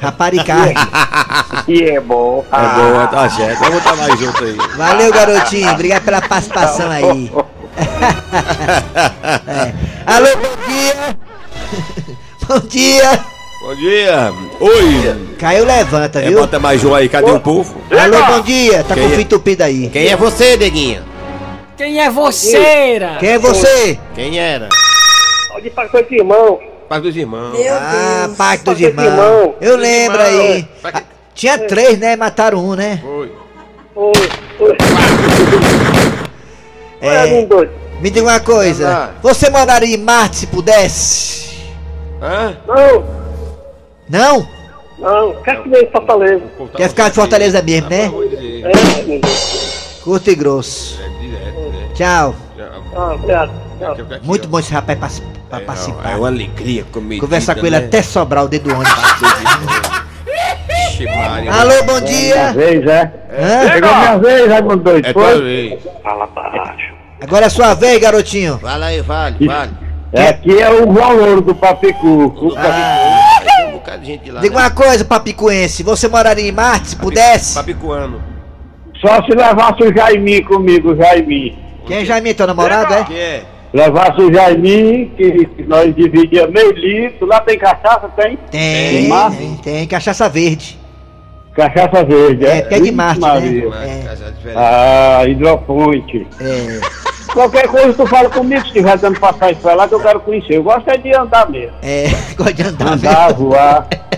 Raparicard. 0.00 0.74
E 1.66 1.82
é 1.82 2.00
bom. 2.00 2.44
É 2.50 2.74
boa, 2.74 3.06
tá 3.08 3.28
certo. 3.28 3.58
Vamos 3.58 3.82
botar 3.82 3.96
mais 3.96 4.18
junto 4.18 4.42
aí. 4.44 4.56
Valeu, 4.76 5.12
garotinho. 5.12 5.70
Obrigado 5.70 6.04
pela 6.04 6.22
participação 6.22 6.90
aí. 6.90 7.30
É. 9.46 9.74
Alô, 10.06 10.28
bom 10.36 10.66
dia. 10.66 11.18
bom 12.48 12.60
dia. 12.68 13.20
Bom 13.62 13.74
dia. 13.76 14.32
Oi. 14.60 15.36
Caiu, 15.38 15.64
levanta, 15.64 16.20
É, 16.20 16.28
viu? 16.28 16.40
bota 16.40 16.58
mais 16.58 16.84
um 16.84 16.94
aí, 16.94 17.08
cadê 17.08 17.30
o 17.30 17.38
povo? 17.40 17.80
Alô, 17.90 18.24
bom 18.26 18.40
dia. 18.40 18.82
Tá 18.82 18.94
Quem 18.94 19.04
com 19.04 19.08
o 19.08 19.12
é? 19.12 19.14
fio 19.14 19.20
entupido 19.22 19.62
aí. 19.62 19.88
Quem 19.88 20.08
é 20.08 20.16
você, 20.16 20.56
neguinha? 20.56 21.04
Quem 21.76 22.00
é 22.00 22.10
você? 22.10 22.98
Quem 23.20 23.28
é 23.30 23.38
você? 23.38 23.98
Quem 24.14 24.38
era? 24.38 24.68
Pode 25.52 25.70
passar 25.70 26.00
esse 26.00 26.14
irmão. 26.16 26.58
Paz 26.88 27.02
dos 27.02 27.14
irmãos. 27.16 27.54
Ah, 27.70 28.30
Pacto 28.30 28.30
dos 28.30 28.36
Pacto 28.36 28.70
dos 28.72 28.80
Irmãos. 28.80 29.04
Irmãos. 29.06 29.54
Eu 29.60 29.76
lembro 29.76 30.20
Irmão. 30.22 30.40
aí. 30.46 30.68
Ah, 30.84 31.02
Tinha 31.34 31.58
três, 31.58 31.98
né? 31.98 32.16
Mataram 32.16 32.58
um, 32.58 32.74
né? 32.74 33.00
Oi. 33.04 33.32
Oi, 33.94 34.12
oi. 34.60 34.76
É. 37.00 37.42
doido. 37.44 37.70
Me 38.00 38.10
diga 38.10 38.26
uma 38.26 38.40
coisa. 38.40 39.10
Você 39.22 39.50
moraria 39.50 39.94
em 39.94 39.98
Marte 40.00 40.36
se 40.36 40.46
pudesse? 40.46 41.58
Hã? 42.22 42.56
Não, 42.66 43.04
Não? 44.08 44.48
não, 44.98 45.34
quer 45.42 45.62
que 45.62 45.68
nem 45.68 45.84
em 45.84 45.90
Fortaleza. 45.90 46.42
Quer 46.76 46.88
ficar 46.88 47.08
em 47.08 47.12
Fortaleza 47.12 47.62
mesmo, 47.62 47.88
né? 47.90 48.04
É, 48.04 48.08
meu 48.08 49.20
Deus. 49.20 50.00
Curto 50.02 50.30
e 50.30 50.34
grosso. 50.34 50.98
É 51.04 51.08
direto, 51.20 51.60
né? 51.72 51.88
Tchau. 51.94 52.34
Ah, 52.96 53.14
obrigado. 53.14 53.52
Tchau. 53.78 53.96
Muito 54.22 54.48
bom 54.48 54.58
esse 54.58 54.72
rapaz 54.72 54.98
pra, 54.98 55.08
pra 55.50 55.58
É, 55.58 55.60
participar. 55.64 56.10
É 56.12 56.16
uma 56.16 56.28
alegria 56.28 56.84
comigo. 56.90 57.20
Conversar 57.24 57.54
com 57.54 57.66
ele 57.66 57.76
até 57.76 58.02
sobrar 58.02 58.44
o 58.44 58.48
dedo 58.48 58.68
do 58.70 58.74
ônibus. 58.74 58.92
Alô, 61.52 61.82
bom 61.84 62.00
dia. 62.00 62.52
Vez, 62.52 62.84
é? 62.86 63.12
Hã? 63.30 63.68
Chegou 63.72 63.94
minha 63.94 64.18
vez, 64.18 64.48
Raimundo 64.48 64.76
Doido. 64.78 65.06
É 65.06 65.12
foi? 65.12 65.22
tua 65.32 65.40
vez. 65.42 65.82
Fala 66.02 66.26
baixo. 66.26 66.94
Agora 67.20 67.46
é 67.46 67.48
sua 67.48 67.74
vez, 67.74 68.00
garotinho. 68.00 68.58
Fala 68.58 68.86
aí, 68.86 69.02
fale, 69.02 69.46
fale. 69.46 69.70
É, 70.12 70.28
aqui 70.28 70.58
é 70.58 70.70
o 70.70 70.90
valor 70.92 71.40
do 71.40 71.54
Papicu. 71.54 72.54
Ah, 72.56 72.62
Tem 72.62 72.72
de 73.98 74.06
gente 74.06 74.30
lá. 74.30 74.40
diga 74.40 74.54
né? 74.54 74.62
uma 74.62 74.70
coisa, 74.70 75.04
papicuense. 75.04 75.82
Você 75.82 76.08
moraria 76.08 76.48
em 76.48 76.52
Marte 76.52 76.88
se 76.90 76.96
pudesse? 76.96 77.54
Papicuano. 77.54 78.20
Só 79.00 79.22
se 79.24 79.30
levasse 79.30 79.82
o 79.82 79.94
Jaimi 79.96 80.42
comigo, 80.44 80.92
o 80.92 80.96
Jaimi. 80.96 81.56
Quem 81.86 81.98
é 82.10 82.34
teu 82.34 82.46
namorado, 82.46 82.92
é? 82.92 83.04
Que 83.04 83.18
é? 83.18 83.44
Levasse 83.72 84.20
o 84.20 84.32
Jaimi, 84.32 85.12
que 85.16 85.64
nós 85.66 85.94
dividíamos 85.94 86.52
meio 86.52 86.72
litro. 86.72 87.26
Lá 87.26 87.40
tem 87.40 87.58
cachaça, 87.58 88.08
tem? 88.16 88.36
Tem, 88.50 88.90
Tem 88.92 89.08
Marte? 89.08 89.36
tem, 89.36 89.54
tem. 89.56 89.86
Cachaça 89.86 90.28
verde. 90.28 90.78
Cachaça 91.54 92.04
verde, 92.04 92.46
é? 92.46 92.58
É, 92.58 92.62
pé 92.62 92.76
de 92.76 92.84
Ixi, 92.84 92.92
Marte, 92.92 93.20
Maria. 93.20 93.68
né? 93.70 94.04
É. 94.46 94.52
Ah, 94.54 95.24
hidroponte. 95.26 96.26
é, 96.40 96.80
Qualquer 97.32 97.68
coisa 97.68 97.92
tu 97.94 98.06
fala 98.06 98.28
comigo, 98.30 98.66
se 98.66 98.72
tiver 98.72 98.96
dando 98.98 99.20
passagem 99.20 99.56
pra 99.56 99.74
lá 99.74 99.86
que 99.88 99.94
eu 99.94 100.00
quero 100.00 100.20
conhecer. 100.20 100.54
Eu 100.56 100.62
gosto 100.62 100.88
é 100.88 100.96
de 100.96 101.14
andar 101.14 101.48
mesmo. 101.50 101.76
é. 101.82 102.06
Gosta 102.36 102.52
de 102.54 102.62
andar, 102.62 102.92
Andar, 102.92 103.26
viu? 103.34 103.36
voar. 103.48 103.86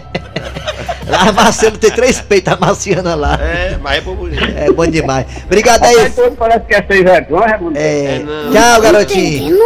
Lá 1.11 1.29
a 1.29 1.33
Marcelo 1.33 1.77
tem 1.77 1.91
três 1.91 2.21
peitos, 2.21 2.53
a 2.53 2.57
Marciana 2.57 3.15
lá. 3.15 3.35
É, 3.41 3.77
mas 3.83 3.99
é 3.99 4.01
bonito. 4.01 4.45
É 4.57 4.71
bom 4.73 4.87
demais. 4.87 5.27
Obrigado 5.45 5.85
aí. 5.85 5.97
Rapaz, 5.97 6.15
todo 6.15 6.37
parece 6.37 6.65
que 6.67 6.75
é 6.75 6.87
seis 6.87 7.03
vergonha, 7.03 7.47
Raimundo. 7.47 7.77
É, 7.77 8.19
não. 8.21 8.53
tchau, 8.53 8.81
garotinho. 8.81 9.57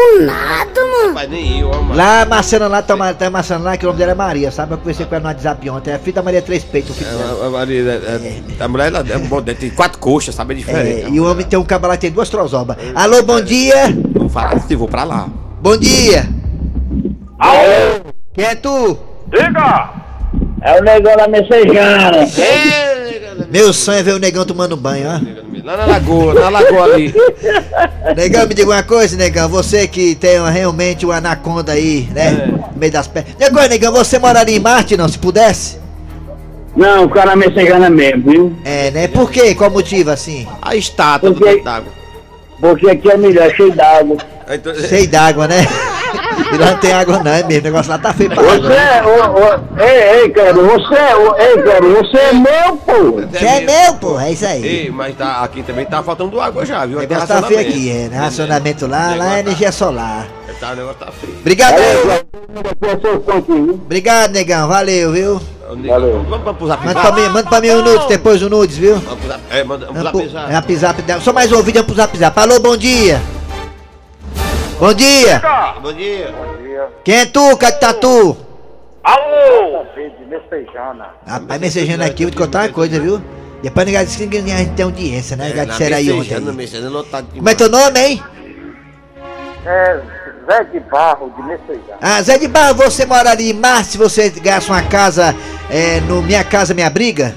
Mas 1.13 1.31
nem 1.31 1.61
eu, 1.61 1.71
ó, 1.71 1.95
Lá 1.95 2.23
a 2.23 2.25
Marcela 2.25 2.67
lá, 2.67 2.83
tá, 2.83 3.15
tá 3.15 3.27
a 3.27 3.31
Marcela 3.31 3.63
lá, 3.63 3.77
que 3.77 3.85
o 3.85 3.89
nome 3.89 3.99
dela 3.99 4.13
é 4.13 4.15
Maria, 4.15 4.51
sabe? 4.51 4.73
Eu 4.73 4.79
conversei 4.79 5.07
com 5.07 5.15
ela 5.15 5.23
no 5.23 5.29
WhatsApp 5.29 5.71
ontem. 5.71 5.91
É 5.91 5.95
a 5.95 5.99
filha 5.99 6.15
da 6.15 6.23
Maria 6.23 6.43
Três 6.43 6.65
Peitos, 6.65 6.97
filho 6.97 7.11
dela. 7.11 7.47
A, 7.47 7.51
Maria, 7.51 7.81
é, 7.81 7.95
é, 7.95 8.65
a 8.65 8.69
mulher 8.69 8.87
ela 8.89 8.99
é 9.09 9.19
bom, 9.19 9.43
tem 9.43 9.71
quatro 9.71 9.99
coxas, 9.99 10.35
sabe? 10.35 10.55
É 10.55 10.57
diferente. 10.57 11.03
É, 11.07 11.09
e 11.09 11.21
o 11.21 11.31
homem 11.31 11.45
tem 11.47 11.59
um 11.59 11.65
cabo 11.65 11.87
lá 11.87 11.97
que 11.97 12.03
tem 12.03 12.11
duas 12.11 12.29
trozobas. 12.29 12.77
Alô, 12.95 13.23
bom 13.23 13.41
dia! 13.41 13.89
Não 14.15 14.29
fala 14.29 14.55
assim, 14.57 14.77
vou 14.77 14.89
pra 14.89 15.05
lá. 15.05 15.29
Bom 15.61 15.77
dia! 15.77 16.29
Alô, 17.39 18.13
Quem 18.33 18.45
é 18.45 18.55
tu? 18.55 18.99
diga! 19.29 20.04
É 20.65 20.81
o 20.81 20.83
negão 20.83 21.17
da 21.17 21.29
messejana. 21.29 22.27
Meu 23.51 23.73
sonho 23.73 23.99
é 23.99 24.03
ver 24.03 24.15
o 24.15 24.19
negão 24.19 24.45
tomando 24.47 24.77
banho, 24.77 25.07
ó. 25.09 25.21
Lá 25.63 25.77
na 25.77 25.87
lagoa, 25.87 26.35
na 26.35 26.49
lagoa 26.49 26.85
ali. 26.85 27.15
Negão, 28.17 28.47
me 28.47 28.55
diga 28.55 28.71
uma 28.71 28.83
coisa, 28.83 29.17
negão. 29.17 29.49
Você 29.49 29.87
que 29.87 30.15
tem 30.15 30.43
realmente 30.51 31.05
uma 31.05 31.17
anaconda 31.17 31.73
aí, 31.73 32.09
né? 32.15 32.49
No 32.73 32.79
meio 32.79 32.93
das 32.93 33.07
pernas. 33.07 33.35
Negão, 33.39 33.69
negão, 33.69 33.93
você 33.93 34.19
moraria 34.19 34.57
em 34.57 34.61
Marte, 34.61 34.97
não? 34.97 35.09
Se 35.09 35.19
pudesse? 35.19 35.79
Não, 36.77 37.05
o 37.05 37.09
cara 37.09 37.37
messejana 37.37 37.89
mesmo, 37.89 38.31
viu? 38.31 38.57
É, 38.65 38.91
né? 38.91 39.09
Por 39.09 39.31
quê? 39.31 39.55
Qual 39.55 39.71
motivo, 39.71 40.11
assim? 40.11 40.47
A 40.61 40.75
estátua 40.75 41.31
do 41.31 41.37
Porque- 41.37 41.51
dentro 41.51 41.65
d'água. 41.65 41.93
Porque 42.61 42.91
aqui 42.91 43.11
é 43.11 43.17
melhor, 43.17 43.51
cheio 43.55 43.73
d'água. 43.73 44.17
Então, 44.51 44.75
Cheio 44.75 45.09
d'água, 45.09 45.47
né? 45.47 45.67
E 46.53 46.57
lá 46.57 46.71
não 46.73 46.79
tem 46.79 46.93
água 46.93 47.23
não, 47.23 47.31
é 47.31 47.43
mesmo. 47.43 47.61
O 47.61 47.65
negócio 47.65 47.91
lá 47.91 47.99
tá 47.99 48.13
feio 48.13 48.31
pra 48.31 48.43
água. 48.43 48.57
Você, 48.57 48.69
né? 48.69 49.03
ô, 49.03 49.09
ô, 49.09 49.83
ei, 49.83 50.21
ei, 50.21 50.29
cara, 50.31 50.53
você, 50.53 51.15
ô, 51.15 51.37
ei, 51.37 51.63
cara, 51.63 51.81
você 51.81 52.17
é 52.17 52.33
meu, 52.33 52.77
pô. 52.77 53.21
Você 53.31 53.45
é 53.45 53.61
meu, 53.61 53.95
pô. 53.95 54.21
É 54.21 54.33
isso 54.33 54.47
aí. 54.47 54.65
Ei, 54.65 54.91
mas 54.91 55.17
tá, 55.17 55.43
aqui 55.43 55.63
também 55.63 55.85
tá 55.87 56.03
faltando 56.03 56.41
água 56.41 56.65
já, 56.65 56.85
viu? 56.87 56.99
O 56.99 57.03
é 57.03 57.07
negócio 57.07 57.29
tá 57.29 57.43
feio 57.43 57.61
aqui, 57.61 57.91
é. 57.91 58.09
Né? 58.09 58.17
Racionamento 58.17 58.87
lá, 58.87 58.99
lá 58.99 59.11
é 59.11 59.15
Negócio 59.15 59.39
energia 59.39 59.73
solar. 59.73 60.27
Tá, 60.61 60.73
o 60.73 60.77
negócio 60.77 60.99
tá 60.99 61.13
feio. 61.13 61.37
Obrigado 61.41 61.75
Obrigado, 63.85 64.33
negão. 64.33 64.69
Valeu, 64.69 65.13
viu? 65.13 65.41
Valeu. 65.69 66.25
Vamos, 66.29 66.45
vamos 66.45 66.57
pro 66.57 66.67
zap 66.69 66.85
Manda 66.85 67.01
pra 67.01 67.13
mim, 67.13 67.29
manda 67.29 67.49
pra 67.49 67.61
mim 67.61 67.71
um 67.71 67.83
nudes, 67.83 68.07
depois 68.07 68.43
o 68.43 68.49
nudes, 68.49 68.77
viu? 68.77 68.97
Vamos 68.97 69.19
pro 69.19 69.29
zap, 69.29 69.41
é, 69.51 69.65
manda, 69.65 69.87
vamos 69.87 70.11
pro 70.11 70.29
zap 70.29 70.73
é, 70.73 70.77
zap. 70.77 71.23
Só 71.23 71.33
mais 71.33 71.51
um 71.51 71.63
vídeo, 71.63 71.83
vamos 71.83 71.87
pro 71.87 71.97
zap 71.97 72.17
zap. 72.17 72.39
Alô, 72.39 72.61
bom 72.61 72.77
dia. 72.77 73.21
Bom 74.79 74.93
dia. 74.93 75.41
Bom 75.81 75.93
dia. 75.93 76.35
Quem 77.05 77.17
é 77.17 77.27
tu, 77.27 77.57
Catatu? 77.57 78.37
Alô! 79.03 79.85
Messejana. 80.29 81.11
Rapaz, 81.27 81.61
mensagendo 81.61 82.03
aqui, 82.03 82.25
vou 82.25 82.31
te 82.31 82.37
contar 82.37 82.63
uma 82.63 82.69
coisa, 82.71 82.99
viu? 82.99 83.23
Depois 83.63 83.87
ninguém 83.87 84.05
disse 84.05 84.19
que 84.19 84.25
ninguém 84.25 84.53
a 84.53 84.59
gente 84.59 84.75
tem 84.75 84.85
audiência, 84.85 85.37
né? 85.37 85.51
Disseram 85.65 85.97
aí 85.97 86.11
ontem. 86.11 86.19
Mexendo, 86.19 86.51
aí. 86.51 86.57
mexendo, 86.57 86.91
lotado 86.91 87.29
Como 87.35 87.49
é 87.49 87.55
teu 87.55 87.69
nome, 87.69 88.01
hein? 88.01 88.23
É 89.65 90.01
Zé 90.47 90.65
de 90.65 90.81
Barro, 90.81 91.33
de 91.37 91.43
Messejana. 91.43 91.99
Ah, 92.01 92.21
Zé 92.21 92.39
de 92.39 92.49
Barro, 92.49 92.75
você 92.75 93.07
moraria 93.07 93.51
em 93.51 93.55
Marte 93.55 93.93
se 93.93 93.99
você 93.99 94.29
ganhasse 94.29 94.69
uma 94.69 94.83
casa 94.83 95.35
é, 95.71 96.01
no 96.01 96.21
Minha 96.21 96.45
Casa 96.45 96.75
Minha 96.75 96.91
Briga? 96.91 97.35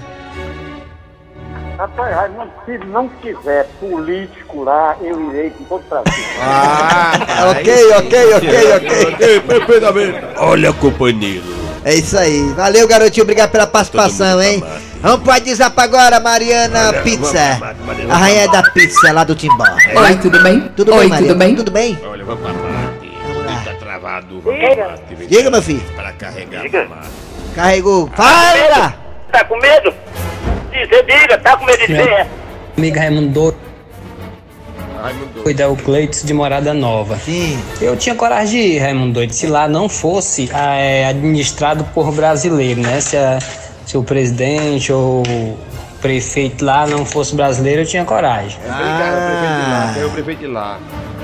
Rapaz, 1.78 2.16
Raimundo, 2.16 2.52
se 2.66 2.78
não 2.80 3.08
tiver 3.22 3.66
político 3.80 4.64
lá, 4.64 4.96
eu 5.00 5.30
irei 5.30 5.52
com 5.52 5.64
todo 5.66 5.84
prazer. 5.84 6.14
Ah, 6.40 7.52
ok, 7.52 7.92
ok, 7.94 8.34
ok, 8.36 8.74
ok. 9.14 9.40
perfeitamente. 9.42 10.20
Olha, 10.38 10.74
companheiro. 10.74 11.44
É 11.84 11.94
isso 11.96 12.18
aí. 12.18 12.42
Valeu, 12.54 12.88
garotinho. 12.88 13.24
Obrigado 13.24 13.52
pela 13.52 13.68
participação, 13.68 14.42
hein? 14.42 14.64
Vamos 15.02 15.22
pro 15.22 15.30
WhatsApp 15.32 15.80
agora, 15.80 16.20
Mariana 16.20 16.94
Pizza. 17.04 17.60
A 18.10 18.18
rainha 18.18 18.48
da 18.50 18.64
pizza 18.72 19.12
lá 19.12 19.24
do 19.24 19.36
Timbó. 19.36 19.64
Oi, 19.64 20.16
tudo 20.18 20.42
bem? 20.42 20.62
Tudo 20.76 20.94
Oi, 20.94 21.00
bem, 21.02 21.10
Mariana? 21.10 21.28
tudo 21.28 21.38
bem? 21.38 21.56
Tudo 21.56 21.72
bem? 21.72 22.00
Olha, 22.04 22.26
vamos 22.26 22.42
pra 22.42 22.54
parte. 22.54 23.66
Tá 23.66 23.74
travado, 23.74 24.42
vamos 24.42 24.60
Diga. 24.60 24.96
Diga, 25.28 25.52
meu 25.52 25.62
filho. 25.62 25.82
Para 25.96 26.12
carregar 26.14 26.62
Diga. 26.64 26.88
Carregou. 27.56 28.10
Fala! 28.16 28.96
Tá 29.32 29.44
com 29.44 29.58
medo? 29.58 29.94
Dizer, 30.84 31.06
diga, 31.06 31.38
tá 31.38 31.58
com 31.58 31.66
medo 31.66 31.80
de 31.80 31.88
ser? 31.88 32.28
Amigo 32.78 32.98
Raimundo 32.98 33.30
Doido, 33.30 33.58
Raimundo. 35.02 35.62
é 35.62 35.68
o 35.68 35.76
Cleiton 35.76 36.26
de 36.26 36.34
Morada 36.34 36.74
Nova. 36.74 37.18
Sim. 37.18 37.60
Eu 37.82 37.96
tinha 37.96 38.16
coragem 38.16 38.62
de 38.62 38.68
ir, 38.76 38.80
Raimundo 38.80 39.14
Doido, 39.14 39.34
se 39.34 39.48
lá 39.48 39.68
não 39.68 39.88
fosse 39.90 40.50
ah, 40.54 40.76
é, 40.76 41.06
administrado 41.08 41.84
por 41.94 42.12
brasileiro, 42.12 42.82
né? 42.82 43.00
Se, 43.02 43.18
a- 43.18 43.40
se 43.86 43.98
o 43.98 44.04
presidente 44.04 44.92
ou 44.92 45.24
o 45.28 45.58
prefeito 46.02 46.64
lá 46.64 46.86
não 46.86 47.06
fosse 47.06 47.36
brasileiro, 47.36 47.82
eu 47.82 47.86
tinha 47.86 48.04
coragem. 48.06 48.58
Ah, 48.70 49.92
Tem 49.96 50.04
o 50.06 50.10
prefeito 50.12 50.40
de 50.40 50.48
lá. 50.48 50.80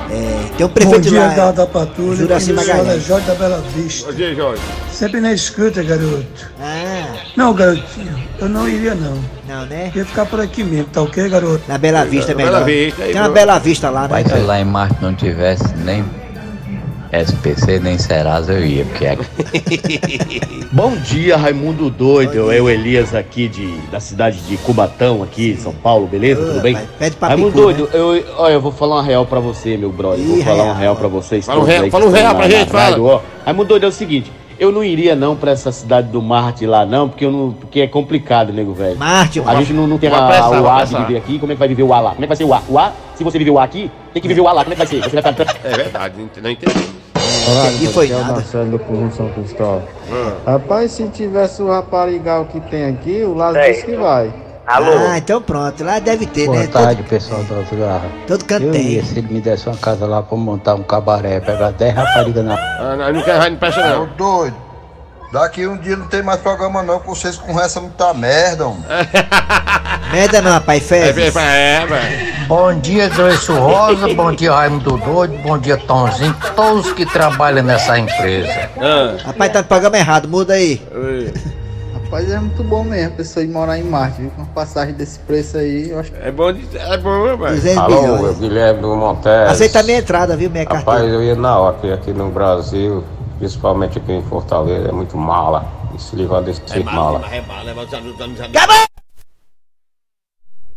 é, 0.10 0.56
tem 0.58 0.66
um 0.66 0.70
prefeito 0.70 1.14
lá. 1.14 1.28
da, 1.28 1.52
da 1.52 1.68
patrulha. 1.68 2.16
Juraci 2.16 2.52
é 2.52 2.54
Magalhães. 2.54 3.06
Jorge 3.06 3.28
da 3.28 3.36
Bela 3.36 3.64
Vista. 3.76 4.10
Ô, 4.10 4.14
G, 4.14 4.34
Jorge. 4.36 4.62
Sempre 4.92 5.20
na 5.22 5.34
escuta, 5.34 5.84
garoto. 5.84 6.52
Ah, 6.60 7.03
Não, 7.36 7.54
garotinho, 7.54 8.16
eu 8.40 8.48
não 8.50 8.68
iria 8.70 8.94
não. 8.96 9.18
não, 9.48 9.66
né? 9.66 9.92
Ia 9.96 10.06
ficar 10.06 10.26
por 10.26 10.40
aqui 10.40 10.64
mesmo, 10.64 10.86
tá 10.92 11.02
ok, 11.02 11.28
garoto? 11.30 11.62
Na 11.68 11.78
Bela 11.78 12.04
Vista 12.06 12.32
é 12.32 12.36
Bela 12.36 12.60
melhor. 12.62 12.66
Vista, 12.66 13.04
aí, 13.04 13.12
Tem 13.12 13.22
uma 13.22 13.24
pronto. 13.30 13.34
Bela 13.36 13.60
Vista 13.60 13.90
lá, 13.90 14.02
né? 14.04 14.08
Mas 14.12 14.28
se 14.32 14.38
lá 14.40 14.60
em 14.60 14.66
Marte 14.66 14.96
não 15.02 15.14
tivesse 15.16 15.76
nem 15.78 16.04
SPC, 17.12 17.80
nem 17.80 17.98
Serasa, 17.98 18.54
eu 18.54 18.66
ia, 18.66 18.86
porque 18.86 19.06
é 19.06 19.18
Bom 20.72 20.96
dia, 20.96 21.38
Raimundo 21.38 21.90
Doido. 21.90 22.52
É 22.52 22.60
o 22.60 22.68
Elias 22.70 23.14
aqui 23.14 23.48
de, 23.48 23.78
da 23.92 24.00
cidade 24.00 24.40
de 24.48 24.58
Cubatão, 24.58 25.22
aqui, 25.22 25.56
São 25.62 25.74
Paulo, 25.74 26.08
beleza? 26.08 26.44
Tudo 26.44 26.62
bem? 26.62 26.76
Pede 26.98 27.16
pra 27.16 27.28
Raimundo 27.30 27.52
Picu, 27.52 27.62
Doido, 27.64 27.90
eu, 27.94 28.24
olha, 28.38 28.54
eu 28.54 28.62
vou 28.62 28.72
falar 28.72 28.96
uma 28.96 29.04
real 29.04 29.26
pra 29.28 29.40
você, 29.40 29.78
meu 29.78 29.92
brother. 29.92 30.26
Vou 30.26 30.38
Ih, 30.40 30.44
falar 30.44 30.56
real. 30.56 30.66
uma 30.68 30.76
real 30.76 30.96
pra 30.96 31.08
vocês. 31.08 31.46
Fala 31.46 31.62
um 31.62 31.64
real- 31.64 31.90
fala 31.92 32.06
um 32.06 32.10
real 32.12 32.36
pra 32.36 32.50
gente, 32.50 32.70
fala. 32.72 33.22
Raimundo 33.46 33.68
Doido, 33.68 33.84
é 33.86 33.90
o 33.90 33.92
seguinte. 33.92 34.32
Eu 34.64 34.72
não 34.72 34.82
iria 34.82 35.14
não 35.14 35.36
pra 35.36 35.52
essa 35.52 35.74
cidade 35.74 36.08
do 36.08 36.22
Marte 36.22 36.66
lá 36.66 36.86
não, 36.86 37.10
porque, 37.10 37.26
eu 37.26 37.32
não, 37.34 37.52
porque 37.52 37.82
é 37.82 37.88
complicado, 37.88 38.54
nego 38.54 38.74
velho. 38.74 38.98
Marte, 38.98 39.42
A 39.46 39.56
gente 39.56 39.74
não, 39.74 39.86
não 39.86 39.98
tem 39.98 40.10
a- 40.10 40.18
apressar, 40.24 40.52
o 40.52 40.62
vou 40.62 40.70
A 40.70 40.86
de 40.86 40.96
viver 40.96 41.18
aqui, 41.18 41.38
como 41.38 41.52
é 41.52 41.56
que 41.56 41.60
vai 41.60 41.68
viver 41.68 41.84
o 41.84 41.94
A 41.94 42.00
lá? 42.00 42.12
Como 42.12 42.24
é 42.24 42.28
que 42.28 42.28
vai 42.30 42.38
ser 42.38 42.46
o 42.46 42.54
A? 42.54 42.62
O 42.70 42.80
A, 42.80 42.94
se 43.14 43.26
você 43.26 43.38
viver 43.38 43.52
o 43.52 43.60
A 43.60 43.64
aqui, 43.66 43.92
tem 44.14 44.22
que 44.22 44.28
viver 44.30 44.40
o 44.40 44.48
A 44.48 44.54
lá, 44.54 44.64
como 44.64 44.72
é 44.72 44.78
que 44.78 44.86
vai 44.86 44.88
ser? 44.88 45.04
Você 45.04 45.20
vai 45.20 45.34
ficar... 45.34 45.58
É 45.66 45.76
verdade, 45.76 46.16
não 46.42 46.50
entendi. 46.50 46.74
E 47.82 47.88
foi 47.88 48.08
nada. 48.08 48.32
Marcelo 48.36 48.78
do 48.78 49.12
São 49.12 49.28
Cristóvão. 49.32 49.84
Ah. 50.10 50.52
Rapaz, 50.52 50.92
se 50.92 51.06
tivesse 51.10 51.62
o 51.62 51.68
raparigal 51.68 52.46
que 52.46 52.62
tem 52.62 52.86
aqui, 52.86 53.22
o 53.22 53.34
Lázaro 53.34 53.66
disse 53.66 53.86
que 53.86 53.98
vai. 53.98 54.32
Ah, 54.66 55.18
então 55.18 55.42
pronto. 55.42 55.84
Lá 55.84 56.00
deve 56.00 56.26
ter, 56.26 56.46
Boa 56.48 56.60
né? 56.60 56.68
tarde, 56.68 57.04
pessoal 57.04 57.44
das 57.44 57.70
garras. 57.72 58.10
Todo, 58.26 58.40
todo 58.40 58.46
canto 58.46 58.64
Eu 58.66 58.72
tem. 58.72 58.82
ia, 58.94 59.04
se 59.04 59.20
ele 59.20 59.28
me 59.34 59.42
desse 59.42 59.68
uma 59.68 59.76
casa 59.78 60.06
lá 60.06 60.22
pra 60.24 60.38
montar 60.38 60.76
um 60.76 60.84
cabaré, 60.84 61.40
pegar 61.42 61.72
10 61.72 61.94
raparigas 61.96 62.46
na 62.46 62.54
Ah, 62.56 62.96
não, 62.98 63.14
não 63.14 63.22
quero 63.22 63.50
não 63.52 63.58
presta 63.58 63.90
não. 63.90 64.08
doido. 64.18 64.56
Daqui 65.34 65.66
um 65.68 65.76
dia 65.78 65.98
não 65.98 66.06
tem 66.08 66.22
mais 66.22 66.40
programa 66.42 66.84
não, 66.84 67.00
que 67.00 67.08
vocês 67.08 67.38
conversam 67.38 67.82
muita 67.84 68.14
merda, 68.14 68.68
homem. 68.68 68.84
Merda 70.14 70.42
não, 70.44 70.52
rapaz. 70.52 70.92
É, 70.92 71.12
Fezes. 71.12 71.36
é, 71.36 71.76
é, 71.82 71.86
velho. 71.88 72.46
Bom 72.48 72.74
dia, 72.80 73.10
Joyce 73.10 73.52
Rosa. 73.52 74.14
Bom 74.14 74.32
dia, 74.32 74.54
Raimundo 74.54 74.96
Doido. 74.98 75.36
Bom 75.42 75.58
dia, 75.58 75.76
Tomzinho. 75.76 76.36
Todos 76.56 76.94
que 76.94 77.04
trabalham 77.04 77.64
nessa 77.64 77.98
empresa. 77.98 78.70
Ah, 78.80 79.16
Rapaz, 79.26 79.52
tá 79.52 79.60
no 79.64 79.68
programa 79.68 79.98
errado. 79.98 80.28
Muda 80.30 80.54
aí. 80.54 80.80
Rapaz, 82.14 82.30
é 82.32 82.40
muito 82.40 82.64
bom 82.64 82.84
mesmo 82.84 83.08
a 83.08 83.12
pessoa 83.18 83.44
ir 83.44 83.48
morar 83.50 83.80
em 83.80 83.84
Marte, 83.84 84.22
viu? 84.22 84.30
Com 84.30 84.44
uma 84.44 84.48
passagem 84.54 84.94
desse 84.94 85.18
preço 85.18 85.58
aí, 85.58 85.90
eu 85.90 86.00
acho 86.00 86.14
É 86.22 86.32
bom, 86.32 86.54
de- 86.54 86.78
é 86.78 86.96
bom, 87.00 87.26
né, 87.26 87.36
velho? 87.36 87.56
200 87.56 87.78
Alô, 87.80 88.02
milhões. 88.02 88.24
eu 88.24 88.34
Guilherme 88.36 88.82
do 88.82 88.96
Montes. 88.96 89.26
Aceita 89.26 89.80
a 89.80 89.84
minha 89.84 89.98
entrada, 89.98 90.38
viu? 90.38 90.48
Minha 90.52 90.64
Rapaz, 90.64 90.84
carteira. 90.86 91.12
eu 91.12 91.24
ia 91.24 91.36
na 91.36 91.58
hora, 91.58 91.74
porque 91.74 91.92
aqui 91.92 92.14
no 92.14 92.30
Brasil, 92.30 93.04
principalmente 93.40 93.98
aqui 93.98 94.12
em 94.12 94.22
Fortaleza, 94.22 94.90
é 94.90 94.92
muito 94.92 95.18
mala. 95.18 95.66
E 95.96 96.00
se 96.00 96.16
livrar 96.16 96.44
desse 96.44 96.62
É 96.62 96.66
tipo 96.66 96.86
mala, 96.86 97.18
mala. 97.18 97.36
é 97.36 97.42
mala, 97.42 97.72
é 97.72 97.74
mala, 97.74 97.88
Acabou! 97.88 98.86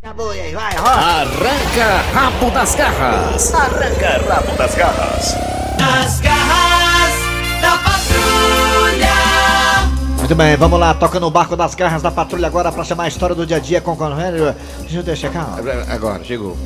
Acabou, 0.02 0.34
e 0.34 0.40
aí? 0.40 0.54
Vai, 0.54 0.74
roda. 0.74 0.90
Arranca 0.90 2.02
rabo 2.14 2.50
das 2.50 2.74
garras. 2.74 3.52
Nas 5.78 6.20
garras 6.20 6.25
Muito 10.26 10.34
bem, 10.34 10.56
vamos 10.56 10.80
lá. 10.80 10.92
Toca 10.92 11.20
no 11.20 11.30
barco 11.30 11.54
das 11.54 11.76
garras 11.76 12.02
da 12.02 12.10
patrulha 12.10 12.48
agora 12.48 12.72
pra 12.72 12.82
chamar 12.82 13.04
a 13.04 13.08
história 13.08 13.32
do 13.32 13.46
dia 13.46 13.58
a 13.58 13.60
dia 13.60 13.80
com 13.80 13.92
o 13.92 13.96
Coronel. 13.96 14.56
Deixa 14.80 14.96
eu 14.98 15.02
deixar 15.04 15.30
cá. 15.30 15.46
Agora, 15.88 16.24
chegou. 16.24 16.56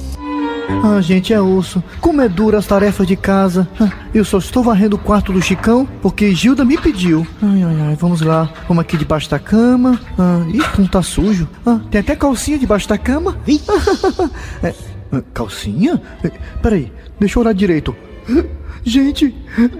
Ah, 0.82 0.98
gente, 1.02 1.34
é 1.34 1.38
osso. 1.42 1.84
Como 2.00 2.22
é 2.22 2.28
dura 2.30 2.56
as 2.56 2.64
tarefas 2.64 3.06
de 3.06 3.16
casa. 3.16 3.68
Ah, 3.78 3.90
Eu 4.14 4.24
só 4.24 4.38
estou 4.38 4.62
varrendo 4.62 4.96
o 4.96 4.98
quarto 4.98 5.30
do 5.30 5.42
Chicão 5.42 5.86
porque 6.00 6.34
Gilda 6.34 6.64
me 6.64 6.78
pediu. 6.78 7.26
Ai, 7.42 7.62
ai, 7.62 7.76
ai, 7.88 7.96
vamos 8.00 8.22
lá. 8.22 8.48
Vamos 8.66 8.80
aqui 8.80 8.96
debaixo 8.96 9.28
da 9.28 9.38
cama. 9.38 10.00
Ah, 10.18 10.40
ih, 10.48 10.62
como 10.74 10.88
tá 10.88 11.02
sujo. 11.02 11.46
Ah, 11.66 11.80
tem 11.90 12.00
até 12.00 12.16
calcinha 12.16 12.58
debaixo 12.58 12.88
da 12.88 12.96
cama. 12.96 13.36
É, 15.12 15.22
calcinha? 15.34 16.00
Eh, 16.24 16.30
Peraí, 16.62 16.90
deixa 17.18 17.38
eu 17.38 17.42
olhar 17.42 17.52
direito. 17.52 17.94
Gente, 18.84 19.34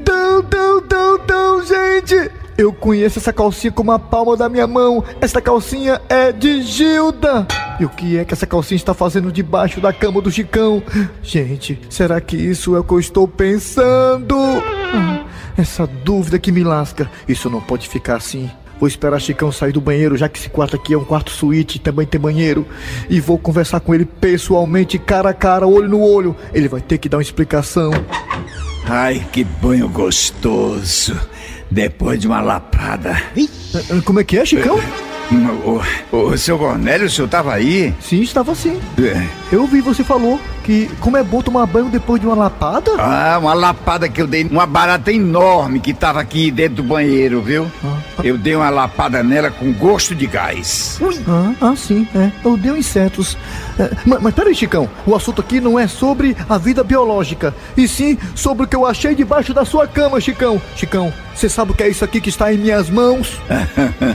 não, 0.07 0.43
não, 0.43 0.83
não, 0.91 1.19
não, 1.27 1.65
gente! 1.65 2.40
Eu 2.57 2.73
conheço 2.73 3.19
essa 3.19 3.33
calcinha 3.33 3.73
como 3.73 3.93
a 3.93 3.99
palma 3.99 4.37
da 4.37 4.49
minha 4.49 4.67
mão. 4.67 5.03
Essa 5.21 5.41
calcinha 5.41 6.01
é 6.09 6.31
de 6.33 6.63
Gilda. 6.63 7.47
E 7.79 7.85
o 7.85 7.89
que 7.89 8.19
é 8.19 8.25
que 8.25 8.35
essa 8.35 8.47
calcinha 8.47 8.77
está 8.77 8.93
fazendo 8.93 9.33
debaixo 9.33 9.81
da 9.81 9.93
cama 9.93 10.21
do 10.21 10.31
Chicão? 10.31 10.83
Gente, 11.23 11.81
será 11.89 12.21
que 12.21 12.37
isso 12.37 12.77
é 12.77 12.81
o 12.81 12.85
que 12.85 12.93
eu 12.93 13.01
estou 13.01 13.27
pensando? 13.27 14.37
Ah, 14.93 15.25
essa 15.57 15.87
dúvida 15.87 16.39
que 16.39 16.53
me 16.53 16.63
lasca. 16.63 17.11
Isso 17.27 17.49
não 17.49 17.61
pode 17.61 17.89
ficar 17.89 18.17
assim. 18.17 18.51
Vou 18.79 18.89
esperar 18.89 19.21
Chicão 19.21 19.53
sair 19.53 19.73
do 19.73 19.81
banheiro, 19.81 20.17
já 20.17 20.27
que 20.27 20.39
esse 20.39 20.49
quarto 20.49 20.75
aqui 20.75 20.95
é 20.95 20.99
um 20.99 21.05
quarto 21.05 21.31
suíte, 21.31 21.79
também 21.79 22.07
tem 22.07 22.19
banheiro. 22.19 22.67
E 23.11 23.21
vou 23.21 23.39
conversar 23.39 23.81
com 23.81 23.95
ele 23.95 24.07
pessoalmente, 24.07 24.99
cara 24.99 25.31
a 25.31 25.35
cara, 25.35 25.67
olho 25.67 25.89
no 25.89 26.01
olho. 26.01 26.35
Ele 26.55 26.67
vai 26.67 26.81
ter 26.81 26.97
que 26.97 27.07
dar 27.07 27.19
uma 27.19 27.23
explicação. 27.23 27.91
Ai, 28.87 29.27
que 29.31 29.45
banho 29.45 29.89
gostoso. 29.89 31.15
Depois 31.71 32.19
de 32.19 32.27
uma 32.27 32.41
lapada. 32.41 33.17
Como 34.05 34.21
é 34.21 34.25
que 34.25 34.39
é, 34.39 34.45
Chicão? 34.45 34.81
O, 36.13 36.17
o, 36.17 36.37
seu 36.37 36.59
Cornélio, 36.59 37.07
o 37.07 37.11
senhor 37.11 37.29
tava 37.29 37.55
aí? 37.55 37.95
Sim, 38.01 38.21
estava 38.21 38.53
sim. 38.55 38.81
É. 38.99 39.29
Eu 39.55 39.65
vi 39.67 39.81
você 39.81 40.03
falou 40.03 40.41
que 40.71 40.89
como 41.01 41.17
é 41.17 41.25
bom 41.25 41.43
tomar 41.43 41.67
banho 41.67 41.89
depois 41.89 42.21
de 42.21 42.29
uma 42.29 42.37
lapada. 42.37 42.93
Ah, 42.97 43.39
uma 43.41 43.55
lapada 43.55 44.09
que 44.09 44.23
eu 44.23 44.27
dei 44.29 44.45
numa 44.45 44.67
barata 44.67 45.11
enorme 45.11 45.81
que 45.81 45.93
tava 45.93 46.21
aqui 46.21 46.49
dentro 46.49 46.77
do 46.77 46.85
banheiro, 46.85 47.43
viu? 47.43 47.69
Eu 48.23 48.39
dei 48.39 48.55
uma 48.55 48.71
lapada 48.71 49.21
nela 49.21 49.51
com 49.51 49.73
gosto 49.73 50.15
de 50.15 50.29
gás. 50.29 51.01
Ah, 51.27 51.53
ah, 51.61 51.75
sim, 51.75 52.07
é. 52.15 52.31
Eu 52.45 52.57
dei 52.57 52.71
insetos. 52.71 53.37
É, 53.81 53.91
mas, 54.07 54.23
mas 54.23 54.33
peraí, 54.33 54.55
Chicão. 54.55 54.89
O 55.05 55.17
assunto 55.17 55.41
aqui 55.41 55.61
não 55.61 55.77
é 55.77 55.89
sobre 55.89 56.37
a 56.49 56.57
vida 56.57 56.85
biológica, 56.85 57.53
e 57.77 57.89
sim 57.89 58.17
sobre 58.37 58.65
o 58.65 58.69
que 58.69 58.77
eu 58.77 58.87
achei 58.87 59.13
debaixo 59.13 59.53
da 59.53 59.65
sua 59.65 59.89
cama, 59.89 60.21
Chicão. 60.21 60.63
Chicão, 60.77 61.13
você 61.35 61.49
sabe 61.49 61.73
o 61.73 61.75
que 61.75 61.83
é 61.83 61.89
isso 61.89 62.05
aqui 62.05 62.21
que 62.21 62.29
está 62.29 62.53
em 62.55 62.59
minhas 62.59 62.89
mãos? 62.89 63.41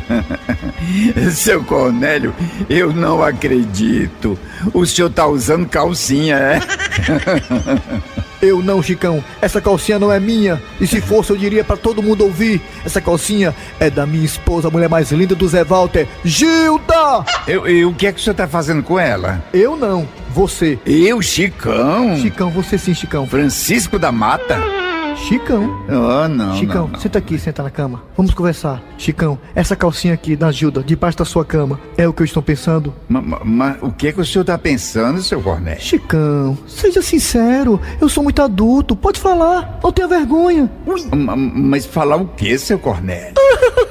Seu 1.33 1.61
Cornélio, 1.65 2.33
eu 2.69 2.93
não 2.93 3.21
acredito. 3.21 4.39
O 4.73 4.85
senhor 4.85 5.09
tá 5.09 5.25
usando 5.27 5.67
calcinha, 5.67 6.35
é? 6.37 6.59
Eu 8.41 8.61
não, 8.61 8.81
Chicão. 8.83 9.23
Essa 9.41 9.59
calcinha 9.59 9.97
não 9.97 10.11
é 10.11 10.19
minha. 10.19 10.61
E 10.79 10.85
se 10.85 11.01
fosse, 11.01 11.31
eu 11.31 11.37
diria 11.37 11.63
pra 11.63 11.75
todo 11.75 12.03
mundo 12.03 12.23
ouvir. 12.23 12.61
Essa 12.85 13.01
calcinha 13.01 13.55
é 13.79 13.89
da 13.89 14.05
minha 14.05 14.25
esposa, 14.25 14.67
a 14.67 14.71
mulher 14.71 14.87
mais 14.87 15.11
linda 15.11 15.33
do 15.33 15.47
Zé 15.47 15.63
Walter, 15.63 16.07
Gilda! 16.23 17.25
Eu, 17.47 17.67
e 17.67 17.83
o 17.85 17.93
que 17.93 18.05
é 18.05 18.11
que 18.11 18.19
o 18.19 18.23
senhor 18.23 18.35
tá 18.35 18.47
fazendo 18.47 18.83
com 18.83 18.99
ela? 18.99 19.43
Eu 19.51 19.75
não, 19.75 20.07
você. 20.29 20.77
Eu, 20.85 21.21
Chicão? 21.21 22.17
Chicão, 22.17 22.49
você 22.51 22.77
sim, 22.77 22.93
Chicão. 22.93 23.25
Francisco 23.25 23.97
da 23.97 24.11
Mata? 24.11 24.84
Chicão. 25.15 25.83
Oh, 25.89 26.27
não, 26.27 26.55
Chicão, 26.55 26.83
não, 26.83 26.87
não. 26.89 26.99
senta 26.99 27.17
aqui, 27.19 27.39
senta 27.39 27.63
na 27.63 27.69
cama. 27.69 28.03
Vamos 28.15 28.33
conversar. 28.33 28.81
Chicão, 28.97 29.39
essa 29.55 29.75
calcinha 29.75 30.13
aqui 30.13 30.35
da 30.35 30.51
Gilda, 30.51 30.83
debaixo 30.83 31.17
da 31.17 31.25
sua 31.25 31.43
cama, 31.43 31.79
é 31.97 32.07
o 32.07 32.13
que 32.13 32.21
eu 32.21 32.25
estou 32.25 32.43
pensando? 32.43 32.93
Mas, 33.07 33.23
mas 33.43 33.77
o 33.81 33.91
que 33.91 34.07
é 34.07 34.11
que 34.11 34.21
o 34.21 34.25
senhor 34.25 34.43
tá 34.45 34.57
pensando, 34.57 35.21
seu 35.23 35.41
Cornélio? 35.41 35.81
Chicão, 35.81 36.57
seja 36.67 37.01
sincero. 37.01 37.79
Eu 37.99 38.07
sou 38.09 38.23
muito 38.23 38.41
adulto. 38.41 38.95
Pode 38.95 39.19
falar. 39.19 39.79
Não 39.83 39.91
tenha 39.91 40.07
vergonha. 40.07 40.69
Ma- 41.15 41.35
Mas 41.35 41.85
falar 41.85 42.17
o 42.17 42.27
que, 42.27 42.57
seu 42.59 42.77
Cornélio? 42.77 43.33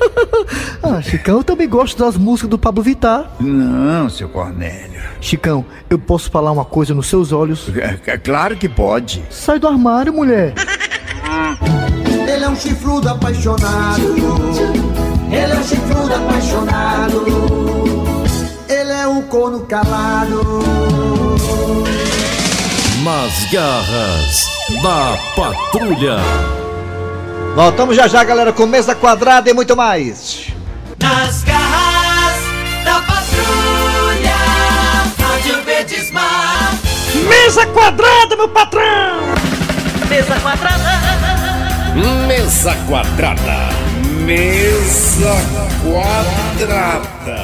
ah, 0.83 1.01
Chicão, 1.03 1.39
eu 1.39 1.45
também 1.45 1.69
gosto 1.69 1.99
das 1.99 2.17
músicas 2.17 2.51
do 2.51 2.59
Pablo 2.59 2.83
Vittar. 2.83 3.31
Não, 3.41 4.09
seu 4.09 4.29
Cornélio. 4.29 5.03
Chicão, 5.21 5.65
eu 5.89 5.99
posso 5.99 6.31
falar 6.31 6.53
uma 6.53 6.65
coisa 6.65 6.95
nos 6.95 7.07
seus 7.07 7.33
olhos? 7.33 7.71
É, 7.77 7.99
é 8.13 8.19
claro 8.19 8.57
que 8.57 8.69
pode. 8.69 9.23
Sai 9.31 9.59
do 9.59 9.67
armário, 9.67 10.13
mulher. 10.13 10.55
Ele 12.27 12.44
é 12.44 12.49
um 12.49 12.57
chifrudo 12.57 13.09
apaixonado. 13.09 14.03
Ele 15.31 15.53
é 15.53 15.57
um 15.57 15.62
chifrudo 15.62 16.14
apaixonado. 16.14 17.25
Ele 18.68 18.92
é 18.92 19.07
um 19.07 19.23
corno 19.23 19.61
calado. 19.61 20.62
Nas 23.03 23.53
garras 23.53 24.49
da 24.83 25.18
patrulha. 25.37 26.16
Voltamos 27.55 27.94
já 27.94 28.09
já, 28.09 28.25
galera, 28.25 28.53
com 28.53 28.66
mesa 28.66 28.94
quadrada 28.94 29.49
e 29.51 29.55
muito 29.55 29.77
mais. 29.77 30.49
Nas 31.01 31.44
garras 31.44 32.37
da 32.85 33.01
patrulha. 33.03 34.37
Rádio 35.20 35.62
Verdesmar. 35.64 36.75
Mesa 37.29 37.66
quadrada, 37.66 38.37
meu 38.37 38.49
patrão! 38.49 39.20
Mesa 40.09 40.35
quadrada. 40.40 40.93
Mesa 41.94 42.74
quadrada. 42.88 43.70
Mesa 44.26 45.38
quadrada. 45.80 47.38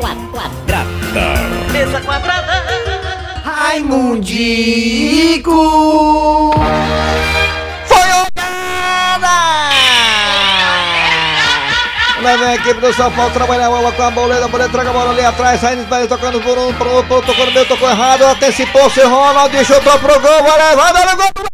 Quadrada. 0.00 1.36
Mesa 1.70 2.00
quadrada. 2.00 2.64
Raimundico! 3.44 5.52
Foi 7.84 8.08
Lá 12.22 12.36
vem 12.36 12.46
a 12.46 12.54
equipe 12.54 12.80
do 12.80 12.94
São 12.94 13.12
Paulo 13.12 13.30
trabalhar 13.32 13.66
a 13.66 13.70
bola 13.70 13.92
com 13.92 14.02
a 14.04 14.10
boleta, 14.10 14.46
a 14.46 14.48
boleta 14.48 14.70
troca 14.70 14.88
a 14.88 14.92
bola 14.94 15.10
ali 15.10 15.22
atrás, 15.22 15.60
saindo 15.60 15.86
vai 15.90 16.06
tocando 16.06 16.40
por 16.40 16.56
um, 16.56 16.72
por 16.72 16.86
outro, 16.86 17.20
tocou 17.20 17.44
no 17.44 17.52
meio, 17.52 17.66
tocou 17.66 17.90
errado, 17.90 18.22
antecipou-se, 18.22 19.02
Ronaldo 19.02 19.62
chutou 19.62 19.98
pro 19.98 20.18
gol, 20.18 20.42
vai 20.44 20.70
levar, 20.70 20.94
vai 20.94 21.16
gol! 21.16 21.51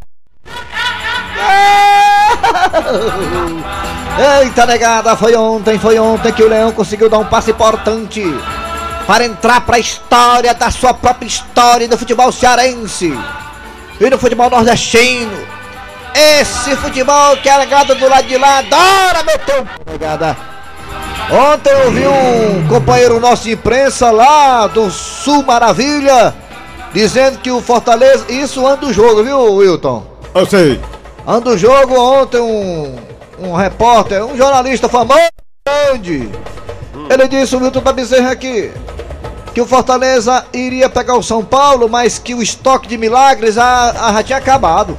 Eita 4.40 4.66
negada, 4.66 5.16
foi 5.16 5.36
ontem, 5.36 5.78
foi 5.78 5.98
ontem 5.98 6.32
que 6.32 6.42
o 6.42 6.48
Leão 6.48 6.72
conseguiu 6.72 7.08
dar 7.08 7.18
um 7.18 7.24
passe 7.24 7.50
importante 7.50 8.22
para 9.06 9.24
entrar 9.24 9.60
para 9.62 9.76
a 9.76 9.78
história 9.78 10.52
da 10.54 10.70
sua 10.70 10.92
própria 10.92 11.26
história 11.26 11.86
do 11.86 11.96
futebol 11.96 12.32
cearense 12.32 13.16
e 14.00 14.10
do 14.10 14.18
futebol 14.18 14.50
nordestino. 14.50 15.38
Esse 16.14 16.74
futebol 16.76 17.36
que 17.36 17.48
a 17.48 17.58
negada 17.58 17.94
do 17.94 18.08
lado 18.08 18.26
de 18.26 18.36
lá 18.36 18.58
adora 18.58 19.22
meter 19.24 19.60
um 19.60 19.92
negada. 19.92 20.36
Ontem 21.30 21.70
eu 21.70 21.90
vi 21.92 22.06
um 22.06 22.66
companheiro 22.68 23.20
nosso 23.20 23.44
de 23.44 23.52
imprensa 23.52 24.10
lá 24.10 24.66
do 24.66 24.90
Sul 24.90 25.44
Maravilha 25.44 26.34
dizendo 26.92 27.38
que 27.38 27.50
o 27.50 27.60
Fortaleza. 27.60 28.24
Isso 28.28 28.66
anda 28.66 28.86
o 28.86 28.92
jogo, 28.92 29.22
viu, 29.22 29.54
Wilton? 29.54 30.04
Eu 30.34 30.46
sei. 30.46 30.80
Anda 31.28 31.50
o 31.50 31.58
jogo 31.58 31.94
ontem 32.00 32.40
um, 32.40 32.96
um 33.38 33.52
repórter, 33.54 34.24
um 34.24 34.34
jornalista 34.34 34.88
famoso 34.88 35.20
grande. 35.66 36.30
Ele 37.10 37.28
disse, 37.28 37.54
o 37.54 37.58
Wilton 37.60 37.82
tá 37.82 37.92
Bezerra 37.92 38.30
aqui, 38.30 38.72
que 39.54 39.60
o 39.60 39.66
Fortaleza 39.66 40.46
iria 40.54 40.88
pegar 40.88 41.16
o 41.16 41.22
São 41.22 41.44
Paulo, 41.44 41.86
mas 41.86 42.18
que 42.18 42.34
o 42.34 42.40
estoque 42.42 42.88
de 42.88 42.96
milagres 42.96 43.56
já, 43.56 43.92
já 44.14 44.22
tinha 44.22 44.38
acabado. 44.38 44.98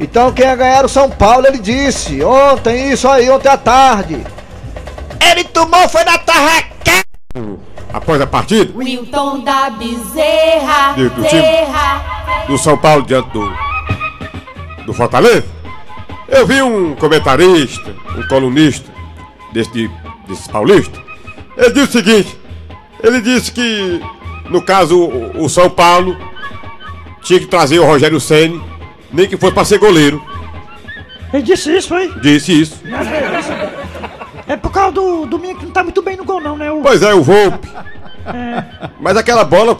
Então 0.00 0.32
quem 0.32 0.44
ia 0.44 0.56
ganhar 0.56 0.78
era 0.78 0.86
o 0.86 0.90
São 0.90 1.08
Paulo, 1.08 1.46
ele 1.46 1.58
disse, 1.58 2.20
ontem, 2.24 2.90
isso 2.90 3.06
aí, 3.08 3.30
ontem 3.30 3.48
à 3.48 3.56
tarde. 3.56 4.26
Ele 5.30 5.44
tomou, 5.44 5.88
foi 5.88 6.02
na 6.02 6.18
tarraqueta. 6.18 7.04
Após 7.92 8.20
a 8.20 8.26
partida 8.26 8.76
Wilton 8.76 9.38
da 9.44 9.70
Bezerra. 9.70 10.94
Do- 10.96 11.10
do 11.10 11.22
time. 11.28 11.40
Bezerra. 11.42 12.02
do 12.48 12.58
São 12.58 12.76
Paulo 12.76 13.02
diante 13.04 13.30
do, 13.30 13.56
do 14.86 14.92
Fortaleza, 14.92 15.44
eu 16.28 16.46
vi 16.46 16.60
um 16.62 16.94
comentarista, 16.94 17.94
um 18.16 18.26
colunista 18.28 18.90
desse, 19.52 19.70
de- 19.72 19.90
desses 20.28 20.46
paulistas. 20.48 21.00
Ele 21.56 21.70
disse 21.72 21.88
o 21.88 21.92
seguinte: 22.04 22.38
ele 23.02 23.20
disse 23.20 23.52
que, 23.52 24.00
no 24.50 24.62
caso, 24.62 24.98
o, 24.98 25.44
o 25.44 25.48
São 25.48 25.68
Paulo 25.70 26.16
tinha 27.22 27.40
que 27.40 27.46
trazer 27.46 27.78
o 27.78 27.84
Rogério 27.84 28.20
Ceni, 28.20 28.62
nem 29.12 29.28
que 29.28 29.36
fosse 29.36 29.52
para 29.54 29.64
ser 29.64 29.78
goleiro. 29.78 30.22
Ele 31.32 31.42
disse 31.42 31.74
isso, 31.76 31.88
foi? 31.88 32.12
Disse 32.20 32.60
isso. 32.60 32.80
É 34.46 34.56
por 34.56 34.70
causa 34.70 34.92
do, 34.92 35.26
do 35.26 35.38
menino 35.38 35.58
que 35.58 35.64
não 35.66 35.72
tá 35.72 35.82
muito 35.82 36.02
bem 36.02 36.16
no 36.16 36.24
gol, 36.24 36.40
não, 36.40 36.56
né? 36.56 36.70
O... 36.70 36.80
Pois 36.82 37.02
é, 37.02 37.14
o 37.14 37.22
Volpe. 37.22 37.68
É. 38.26 38.88
Mas 39.00 39.16
aquela 39.16 39.44
bola, 39.44 39.76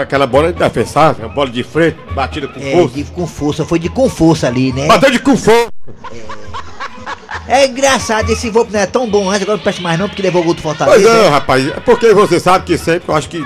aquela 0.00 0.26
bola 0.26 0.48
é 0.48 0.52
defensável, 0.52 1.26
uma 1.26 1.34
bola 1.34 1.50
de 1.50 1.62
frente, 1.62 1.96
batida 2.14 2.48
com 2.48 2.60
É, 2.60 2.72
força. 2.72 2.94
de, 2.94 3.04
com 3.04 3.26
força, 3.26 3.64
foi 3.64 3.78
de 3.78 3.88
com 3.88 4.08
força 4.08 4.46
ali, 4.46 4.72
né? 4.72 4.86
Bateu 4.86 5.10
de 5.10 5.18
com 5.18 5.36
força. 5.36 5.70
É 7.48 7.66
engraçado, 7.66 8.30
esse 8.30 8.48
Volpe 8.50 8.72
não 8.72 8.80
é 8.80 8.86
tão 8.86 9.08
bom 9.08 9.28
antes, 9.28 9.42
agora 9.42 9.56
não 9.56 9.62
presta 9.62 9.82
mais 9.82 9.98
não, 9.98 10.08
porque 10.08 10.22
levou 10.22 10.42
o 10.42 10.44
gol 10.44 10.54
do 10.54 10.62
Fortaleza. 10.62 11.02
Pois 11.08 11.24
é, 11.24 11.28
rapaz, 11.28 11.66
é 11.68 11.80
porque 11.80 12.12
você 12.14 12.38
sabe 12.38 12.64
que 12.64 12.78
sempre 12.78 13.08
eu 13.08 13.16
acho 13.16 13.28
que 13.28 13.44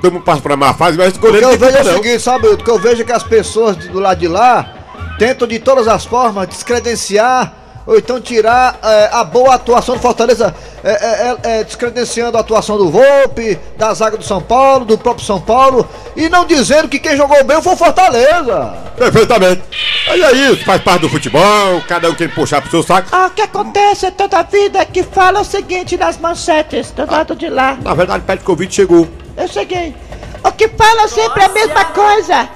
todo 0.00 0.12
mundo 0.14 0.22
passa 0.24 0.40
pra 0.40 0.56
má 0.56 0.72
fase, 0.72 0.96
mas 0.96 1.08
esse 1.08 1.18
O 1.18 1.20
que 1.20 1.26
eu 1.26 1.58
vejo 1.58 1.76
é 1.76 1.80
o 1.82 1.84
seguinte, 1.84 2.20
sabe, 2.20 2.48
o 2.48 2.56
que 2.56 2.70
eu 2.70 2.78
vejo 2.78 3.02
é 3.02 3.04
que 3.04 3.12
as 3.12 3.22
pessoas 3.22 3.76
do 3.76 3.98
lado 3.98 4.18
de 4.18 4.28
lá 4.28 4.72
tentam 5.18 5.46
de 5.46 5.58
todas 5.58 5.88
as 5.88 6.04
formas 6.06 6.48
descredenciar 6.48 7.52
ou 7.86 7.96
então 7.96 8.20
tirar 8.20 8.78
é, 8.82 9.10
a 9.12 9.22
boa 9.22 9.54
atuação 9.54 9.94
do 9.94 10.00
Fortaleza, 10.00 10.54
é, 10.82 10.90
é, 10.90 10.94
é, 10.96 11.58
é, 11.58 11.64
descredenciando 11.64 12.36
a 12.36 12.40
atuação 12.40 12.76
do 12.76 12.90
Volpe, 12.90 13.58
da 13.78 13.94
zaga 13.94 14.16
do 14.16 14.24
São 14.24 14.42
Paulo, 14.42 14.84
do 14.84 14.98
próprio 14.98 15.24
São 15.24 15.40
Paulo, 15.40 15.88
e 16.16 16.28
não 16.28 16.44
dizendo 16.44 16.88
que 16.88 16.98
quem 16.98 17.16
jogou 17.16 17.42
bem 17.44 17.62
foi 17.62 17.74
o 17.74 17.76
Fortaleza. 17.76 18.74
Perfeitamente. 18.96 19.62
Aí 20.08 20.22
é 20.22 20.32
isso, 20.32 20.64
faz 20.64 20.82
parte 20.82 21.02
do 21.02 21.08
futebol, 21.08 21.80
cada 21.86 22.10
um 22.10 22.14
tem 22.14 22.28
que 22.28 22.34
puxar 22.34 22.60
pro 22.60 22.70
seu 22.70 22.82
saco. 22.82 23.08
Ah, 23.12 23.26
o 23.26 23.30
que 23.30 23.42
acontece 23.42 24.10
toda 24.10 24.38
a 24.38 24.42
vida 24.42 24.80
é 24.80 24.84
que 24.84 25.02
fala 25.02 25.40
o 25.40 25.44
seguinte 25.44 25.96
nas 25.96 26.18
manchetes 26.18 26.90
do 26.90 27.08
lado 27.08 27.36
de 27.36 27.48
lá. 27.48 27.78
Na 27.82 27.94
verdade, 27.94 28.24
o 28.28 28.44
Covid 28.44 28.74
chegou. 28.74 29.06
Eu 29.36 29.46
cheguei. 29.46 29.94
O 30.42 30.52
que 30.52 30.68
fala 30.68 31.08
sempre 31.08 31.42
é 31.42 31.46
a 31.46 31.48
mesma 31.48 31.84
coisa. 31.86 32.48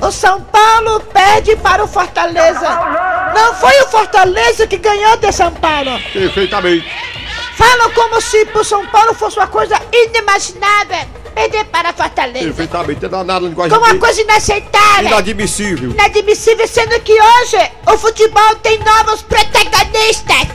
O 0.00 0.10
São 0.10 0.40
Paulo 0.42 1.00
perde 1.12 1.56
para 1.56 1.84
o 1.84 1.86
Fortaleza. 1.88 2.68
Não 3.34 3.54
foi 3.54 3.78
o 3.82 3.88
Fortaleza 3.88 4.66
que 4.66 4.78
ganhou 4.78 5.16
de 5.18 5.30
São 5.32 5.52
Paulo. 5.52 6.00
Perfeitamente. 6.12 6.90
Falam 7.56 7.90
como 7.90 8.20
se 8.20 8.44
pro 8.46 8.64
São 8.64 8.86
Paulo 8.86 9.12
fosse 9.14 9.36
uma 9.38 9.46
coisa 9.46 9.78
inimaginável. 9.92 11.06
Perder 11.34 11.64
para 11.66 11.92
Fortaleza. 11.92 12.44
Perfeitamente, 12.46 13.02
não 13.02 13.08
dá 13.10 13.24
nada 13.24 13.46
linguagem 13.46 13.78
Como 13.78 13.90
uma 13.92 13.98
coisa 14.00 14.20
inaceitável. 14.22 15.06
inadmissível. 15.06 15.90
Inadmissível, 15.90 16.66
sendo 16.66 16.98
que 17.00 17.12
hoje 17.12 17.70
o 17.86 17.96
futebol 17.98 18.56
tem 18.62 18.78
novos 18.78 19.22
protagonistas. 19.22 20.48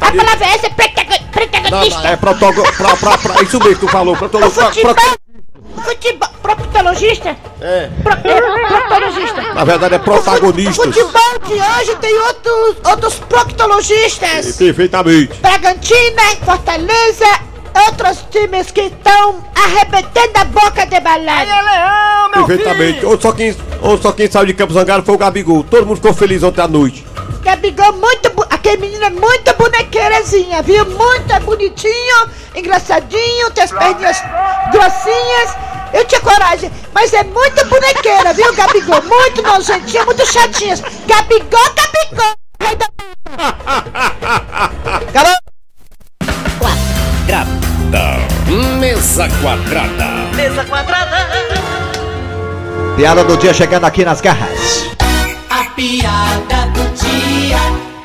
A 0.00 0.12
palavra 0.12 0.46
é 0.46 0.54
essa, 0.54 0.70
protago- 0.70 1.10
Não, 1.10 1.28
protagonista. 1.30 2.00
não, 2.02 2.10
é 2.10 2.16
pra, 2.16 3.42
isso 3.42 3.58
mesmo 3.58 3.74
que 3.74 3.80
tu 3.86 3.88
falou, 3.88 4.16
protogo, 4.16 4.46
O 4.46 4.50
futebol, 5.84 6.28
proctologista? 6.42 7.36
É. 7.60 7.88
Pro, 8.02 8.12
é, 8.12 8.68
proctologista. 8.68 9.42
Na 9.54 9.64
verdade 9.64 9.94
é 9.94 9.98
O 9.98 10.00
protagonistas. 10.00 10.94
futebol 10.94 11.38
de 11.46 11.52
hoje 11.54 11.96
tem 12.00 12.18
outros, 12.20 12.76
outros 12.84 13.14
proctologistas. 13.28 14.56
Perfeitamente. 14.56 15.34
Bragantino, 15.40 16.20
Fortaleza, 16.44 17.26
outros 17.86 18.24
times 18.30 18.70
que 18.70 18.82
estão 18.82 19.44
arrebentando 19.54 20.32
a 20.36 20.44
boca 20.44 20.86
de 20.86 21.00
balada. 21.00 21.50
Perfeitamente. 22.32 23.04
Ou 23.06 23.20
só, 23.20 23.32
quem, 23.32 23.56
ou 23.82 23.98
só 23.98 24.12
quem 24.12 24.30
saiu 24.30 24.46
de 24.46 24.54
Campos 24.54 24.74
Zangaro 24.74 25.02
foi 25.02 25.14
o 25.14 25.18
Gabigol. 25.18 25.64
Todo 25.64 25.86
mundo 25.86 25.96
ficou 25.96 26.14
feliz 26.14 26.42
ontem 26.42 26.60
à 26.62 26.68
noite. 26.68 27.04
Gabigol 27.48 27.92
muito 27.94 28.30
aquele 28.50 28.76
menino 28.76 29.04
é 29.06 29.08
muito 29.08 29.54
bonequeirazinha, 29.56 30.60
viu? 30.60 30.84
Muito 30.84 31.40
bonitinho, 31.46 32.28
engraçadinho, 32.54 33.50
tem 33.54 33.64
as 33.64 33.72
perninhas 33.72 34.22
grossinhas. 34.70 35.56
Eu 35.94 36.04
tinha 36.04 36.20
coragem, 36.20 36.70
mas 36.92 37.10
é 37.14 37.24
muito 37.24 37.64
bonequeira, 37.64 38.34
viu, 38.34 38.54
Gabigol? 38.54 39.00
Muito 39.00 39.40
nojentinha, 39.40 40.04
muito 40.04 40.30
chatinha. 40.30 40.76
Gabigol, 41.06 41.48
Gabigol! 41.74 42.34
Rei 42.60 42.76
da-! 42.76 42.88
Quadrada. 46.60 48.28
Mesa 48.78 49.26
quadrada. 49.40 50.36
Mesa 50.36 50.64
quadrada. 50.66 51.28
Piada 52.94 53.24
do 53.24 53.38
dia 53.38 53.54
chegando 53.54 53.86
aqui 53.86 54.04
nas 54.04 54.20
garras. 54.20 54.90
A 55.48 55.64
piada 55.70 56.66
do 56.74 56.84
dia. 56.94 57.37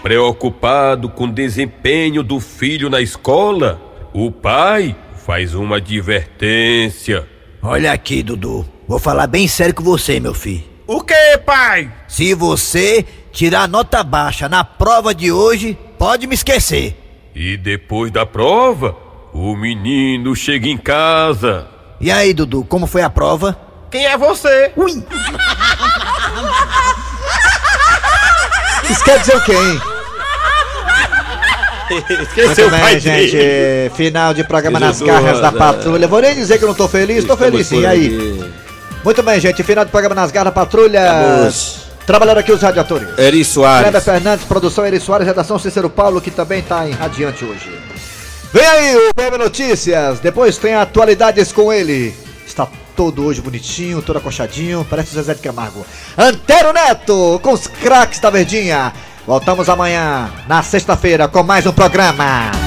Preocupado 0.04 1.08
com 1.08 1.24
o 1.24 1.32
desempenho 1.32 2.22
do 2.22 2.42
filho 2.42 2.90
na 2.90 3.00
escola, 3.00 3.82
o 4.14 4.30
pai 4.30 4.94
faz 5.26 5.56
uma 5.56 5.78
advertência. 5.78 7.26
Olha 7.62 7.94
aqui, 7.94 8.22
Dudu. 8.22 8.66
Vou 8.86 9.00
falar 9.00 9.28
bem 9.28 9.48
sério 9.48 9.74
com 9.74 9.82
você, 9.82 10.20
meu 10.20 10.34
filho. 10.34 10.66
O 10.86 11.00
que, 11.00 11.38
pai? 11.46 11.90
Se 12.06 12.34
você 12.34 13.06
tirar 13.32 13.70
nota 13.70 14.04
baixa 14.04 14.50
na 14.50 14.66
prova 14.66 15.16
de 15.16 15.32
hoje, 15.32 15.78
pode 15.98 16.28
me 16.28 16.36
esquecer. 16.36 17.32
E 17.34 17.56
depois 17.56 18.12
da 18.12 18.26
prova, 18.26 18.98
o 19.34 19.56
menino 19.56 20.36
chega 20.36 20.68
em 20.68 20.78
casa. 20.78 21.66
E 22.02 22.12
aí, 22.12 22.34
Dudu, 22.34 22.66
como 22.66 22.88
foi 22.88 23.04
a 23.04 23.10
prova? 23.10 23.58
Quem 23.90 24.06
é 24.06 24.18
você? 24.18 24.74
Ui! 24.76 24.92
Isso 28.90 29.04
quer 29.06 29.20
dizer 29.22 29.38
o 29.38 29.46
quê, 29.46 29.54
hein? 29.54 29.93
Esqueceu 31.90 32.70
Muito 32.70 32.82
o 32.82 32.86
bem, 32.86 33.00
gente. 33.00 33.32
dele. 33.32 33.90
Final 33.96 34.34
de 34.34 34.44
programa 34.44 34.80
nas 34.80 35.02
garras 35.02 35.40
da 35.40 35.52
né? 35.52 35.58
patrulha. 35.58 36.08
Vou 36.08 36.22
nem 36.22 36.36
dizer 36.36 36.58
que 36.58 36.64
eu 36.64 36.68
não 36.68 36.76
tô 36.76 36.88
feliz, 36.88 37.24
tô 37.26 37.36
feliz 37.36 37.68
sim. 37.68 37.82
E 37.82 37.86
aí? 37.86 38.54
Muito 39.04 39.22
bem, 39.22 39.40
gente. 39.40 39.64
Final 39.64 39.86
de 39.86 39.92
programa 39.92 40.16
nas 40.16 40.32
garras 40.32 40.54
da 40.54 40.60
patrulha. 40.60 41.02
Vamos. 41.38 41.84
Trabalhando 42.06 42.40
aqui 42.40 42.52
os 42.52 42.62
radiadores. 42.62 43.08
Eri 43.18 43.46
Soares. 43.46 43.84
Kleber 43.84 44.02
Fernandes, 44.02 44.46
produção 44.46 44.86
Eri 44.86 45.00
Soares, 45.00 45.26
redação 45.26 45.58
Cícero 45.58 45.90
Paulo, 45.90 46.20
que 46.20 46.32
também 46.32 46.62
tá 46.62 46.88
em 46.88 46.92
radiante 46.92 47.46
hoje. 47.46 47.72
Vem 48.52 48.66
aí 48.66 48.96
o 48.96 49.14
PM 49.16 49.38
Notícias, 49.38 50.20
depois 50.20 50.58
tem 50.58 50.76
atualidades 50.76 51.52
com 51.52 51.72
ele. 51.72 52.14
Está 52.46 52.68
todo 52.96 53.26
hoje 53.26 53.42
bonitinho, 53.42 54.02
todo 54.02 54.18
acochadinho, 54.18 54.86
parece 54.88 55.12
o 55.12 55.14
Zezé 55.16 55.34
de 55.34 55.42
Camargo. 55.42 55.86
Antero 56.18 56.72
Neto, 56.74 57.40
com 57.42 57.54
os 57.54 57.68
craques 57.68 58.20
da 58.20 58.30
Verdinha. 58.30 58.94
Voltamos 59.26 59.70
amanhã, 59.70 60.30
na 60.48 60.62
sexta-feira, 60.62 61.28
com 61.28 61.44
mais 61.44 61.66
um 61.66 61.72
programa. 61.72 62.63